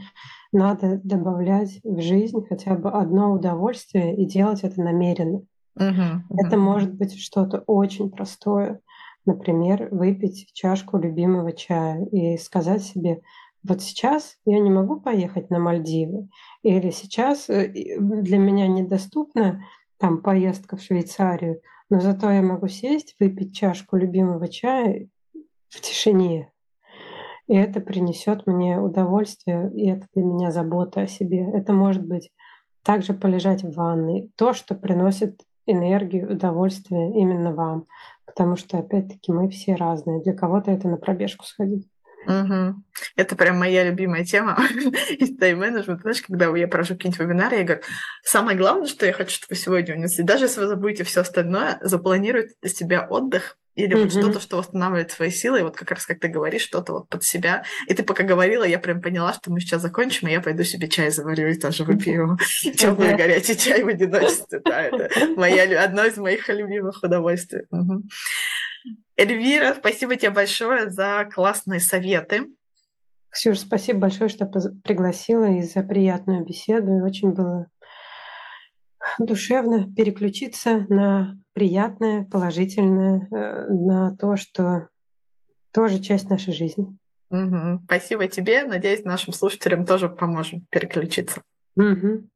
надо 0.52 1.00
добавлять 1.02 1.80
в 1.84 2.00
жизнь 2.00 2.44
хотя 2.48 2.74
бы 2.74 2.90
одно 2.90 3.32
удовольствие 3.32 4.16
и 4.16 4.26
делать 4.26 4.62
это 4.62 4.80
намеренно. 4.80 5.42
Uh-huh, 5.78 6.20
Это 6.38 6.56
может 6.56 6.94
быть 6.94 7.18
что-то 7.20 7.62
очень 7.66 8.10
простое. 8.10 8.80
Например, 9.26 9.88
выпить 9.90 10.50
чашку 10.54 10.98
любимого 10.98 11.52
чая 11.52 12.04
и 12.06 12.38
сказать 12.38 12.82
себе, 12.82 13.20
вот 13.62 13.82
сейчас 13.82 14.36
я 14.46 14.58
не 14.60 14.70
могу 14.70 15.00
поехать 15.00 15.50
на 15.50 15.58
Мальдивы, 15.58 16.28
или 16.62 16.90
сейчас 16.90 17.50
э, 17.50 17.68
для 17.98 18.38
меня 18.38 18.68
недоступна 18.68 19.64
там 19.98 20.22
поездка 20.22 20.76
в 20.76 20.82
Швейцарию, 20.82 21.60
но 21.90 22.00
зато 22.00 22.30
я 22.30 22.42
могу 22.42 22.68
сесть, 22.68 23.16
выпить 23.18 23.56
чашку 23.56 23.96
любимого 23.96 24.48
чая 24.48 25.08
в 25.68 25.80
тишине. 25.80 26.52
И 27.48 27.54
это 27.54 27.80
принесет 27.80 28.46
мне 28.46 28.78
удовольствие, 28.78 29.70
и 29.74 29.88
это 29.88 30.06
для 30.14 30.22
меня 30.22 30.50
забота 30.50 31.02
о 31.02 31.06
себе. 31.06 31.50
Это 31.52 31.72
может 31.72 32.06
быть 32.06 32.30
также 32.82 33.14
полежать 33.14 33.64
в 33.64 33.72
ванной. 33.72 34.30
То, 34.36 34.52
что 34.52 34.74
приносит 34.74 35.40
энергию, 35.70 36.32
удовольствие 36.32 37.12
именно 37.12 37.52
вам. 37.52 37.86
Потому 38.26 38.56
что, 38.56 38.78
опять-таки, 38.78 39.32
мы 39.32 39.48
все 39.48 39.74
разные. 39.74 40.22
Для 40.22 40.34
кого-то 40.34 40.70
это 40.70 40.88
на 40.88 40.96
пробежку 40.96 41.44
сходить. 41.44 41.88
Угу. 42.26 42.74
Это 43.16 43.36
прям 43.36 43.58
моя 43.58 43.84
любимая 43.84 44.24
тема 44.24 44.58
из 45.18 45.36
тайм-менеджмента. 45.36 46.02
Знаешь, 46.02 46.22
когда 46.22 46.54
я 46.56 46.68
провожу 46.68 46.94
какие-нибудь 46.94 47.20
вебинары, 47.20 47.56
я 47.56 47.64
говорю, 47.64 47.82
самое 48.22 48.56
главное, 48.56 48.86
что 48.86 49.06
я 49.06 49.12
хочу, 49.12 49.36
чтобы 49.36 49.50
вы 49.50 49.56
сегодня 49.56 49.94
унесли, 49.94 50.24
даже 50.24 50.44
если 50.44 50.60
вы 50.60 50.66
забудете 50.66 51.04
все 51.04 51.20
остальное, 51.20 51.78
запланируйте 51.80 52.54
для 52.60 52.70
себя 52.70 53.06
отдых 53.08 53.57
или 53.78 53.94
mm-hmm. 53.94 54.02
вот 54.02 54.12
что-то, 54.12 54.40
что 54.40 54.56
восстанавливает 54.56 55.14
твои 55.14 55.30
силы, 55.30 55.60
и 55.60 55.62
вот 55.62 55.76
как 55.76 55.92
раз, 55.92 56.04
как 56.04 56.18
ты 56.18 56.26
говоришь, 56.26 56.62
что-то 56.62 56.94
вот 56.94 57.08
под 57.08 57.22
себя. 57.22 57.62
И 57.86 57.94
ты 57.94 58.02
пока 58.02 58.24
говорила, 58.24 58.64
я 58.64 58.80
прям 58.80 59.00
поняла, 59.00 59.32
что 59.32 59.52
мы 59.52 59.60
сейчас 59.60 59.82
закончим, 59.82 60.26
и 60.26 60.32
я 60.32 60.40
пойду 60.40 60.64
себе 60.64 60.88
чай 60.88 61.10
заварю 61.10 61.46
и 61.48 61.54
тоже 61.54 61.84
выпью 61.84 62.36
теплый 62.76 63.14
горячий 63.14 63.56
чай 63.56 63.84
в 63.84 63.88
одиночестве. 63.88 64.60
Да, 64.64 64.82
это 64.82 65.08
моя, 65.36 65.84
одно 65.84 66.04
из 66.04 66.16
моих 66.16 66.48
любимых 66.48 67.00
удовольствий. 67.04 67.62
Эльвира, 69.16 69.74
спасибо 69.74 70.16
тебе 70.16 70.30
большое 70.30 70.90
за 70.90 71.28
классные 71.32 71.78
советы. 71.78 72.46
Ксюша, 73.30 73.60
спасибо 73.60 74.00
большое, 74.00 74.28
что 74.28 74.46
пригласила 74.82 75.44
и 75.44 75.62
за 75.62 75.82
приятную 75.82 76.44
беседу. 76.44 77.04
Очень 77.04 77.30
было 77.30 77.68
душевно 79.18 79.92
переключиться 79.94 80.86
на 80.88 81.38
приятное, 81.52 82.24
положительное, 82.24 83.28
э, 83.30 83.66
на 83.68 84.16
то, 84.16 84.36
что 84.36 84.88
тоже 85.72 85.98
часть 86.00 86.30
нашей 86.30 86.52
жизни. 86.52 86.96
Угу. 87.30 87.82
Спасибо 87.84 88.26
тебе. 88.28 88.64
Надеюсь, 88.64 89.04
нашим 89.04 89.32
слушателям 89.32 89.84
тоже 89.84 90.08
поможем 90.08 90.66
переключиться. 90.70 91.42
Угу. 91.76 92.28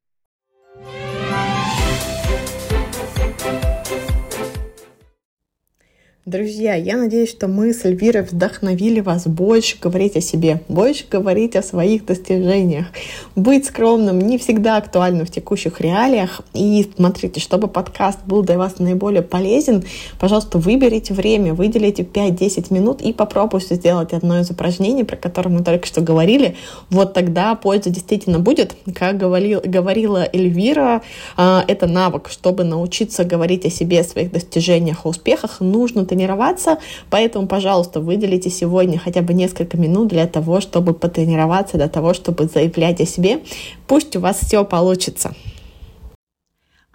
Друзья, 6.25 6.77
я 6.77 6.97
надеюсь, 6.97 7.31
что 7.31 7.49
мы 7.49 7.75
с 7.75 7.85
Эльвирой 7.85 8.23
вдохновили 8.23 9.01
вас 9.01 9.27
больше 9.27 9.77
говорить 9.81 10.15
о 10.15 10.21
себе, 10.21 10.61
больше 10.69 11.05
говорить 11.11 11.57
о 11.57 11.65
своих 11.65 12.07
достижениях. 12.07 12.87
Быть 13.35 13.67
скромным 13.67 14.21
не 14.21 14.39
всегда 14.39 14.77
актуально 14.77 15.25
в 15.25 15.33
текущих 15.33 15.81
реалиях. 15.81 16.43
И 16.55 16.89
смотрите, 16.95 17.41
чтобы 17.41 17.67
подкаст 17.67 18.21
был 18.25 18.45
для 18.45 18.57
вас 18.57 18.79
наиболее 18.79 19.23
полезен, 19.23 19.83
пожалуйста, 20.21 20.59
выберите 20.59 21.13
время, 21.13 21.55
выделите 21.55 22.05
5-10 22.05 22.73
минут 22.73 23.03
и 23.03 23.13
попробуйте 23.13 23.75
сделать 23.75 24.13
одно 24.13 24.39
из 24.39 24.49
упражнений, 24.49 25.03
про 25.03 25.17
которое 25.17 25.51
мы 25.51 25.65
только 25.65 25.89
что 25.89 26.03
говорили. 26.03 26.55
Вот 26.89 27.15
тогда 27.15 27.57
польза 27.57 27.91
действительно 27.91 28.39
будет. 28.39 28.77
Как 28.95 29.17
говорил, 29.17 29.61
говорила 29.65 30.29
Эльвира, 30.33 31.03
а, 31.37 31.65
это 31.67 31.89
навык. 31.89 32.29
Чтобы 32.31 32.63
научиться 32.63 33.25
говорить 33.25 33.67
о 33.67 33.71
себе, 33.71 34.03
о 34.03 34.05
своих 34.05 34.31
достижениях, 34.31 35.05
о 35.05 35.09
успехах, 35.09 35.59
нужно 35.59 36.12
тренироваться, 36.13 36.79
поэтому, 37.09 37.47
пожалуйста, 37.47 38.01
выделите 38.01 38.51
сегодня 38.51 38.99
хотя 38.99 39.23
бы 39.23 39.33
несколько 39.33 39.79
минут 39.79 40.09
для 40.09 40.27
того, 40.27 40.61
чтобы 40.61 40.93
потренироваться, 40.93 41.79
для 41.79 41.89
того, 41.89 42.13
чтобы 42.13 42.45
заявлять 42.45 43.01
о 43.01 43.07
себе. 43.07 43.41
Пусть 43.87 44.15
у 44.17 44.21
вас 44.21 44.41
все 44.41 44.63
получится. 44.65 45.35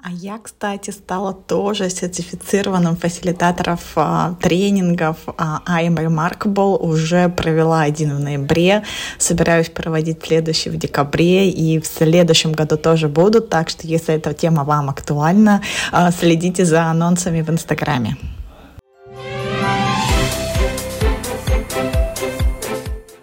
А 0.04 0.12
я, 0.12 0.38
кстати, 0.38 0.92
стала 0.92 1.34
тоже 1.34 1.90
сертифицированным 1.90 2.96
фасилитатором 2.96 3.78
а, 3.96 4.36
тренингов 4.40 5.18
а, 5.38 5.62
I'm 5.68 5.96
Remarkable. 5.96 6.78
Уже 6.78 7.28
провела 7.30 7.82
один 7.82 8.16
в 8.16 8.20
ноябре. 8.20 8.84
Собираюсь 9.18 9.70
проводить 9.70 10.24
следующий 10.24 10.70
в 10.70 10.78
декабре. 10.78 11.50
И 11.50 11.80
в 11.80 11.88
следующем 11.88 12.54
году 12.54 12.78
тоже 12.78 13.10
будут. 13.10 13.50
Так 13.50 13.70
что, 13.70 13.88
если 13.88 14.14
эта 14.16 14.34
тема 14.34 14.64
вам 14.64 14.90
актуальна, 14.90 15.62
а, 15.92 16.12
следите 16.12 16.64
за 16.64 16.84
анонсами 16.84 17.42
в 17.42 17.50
Инстаграме. 17.50 18.16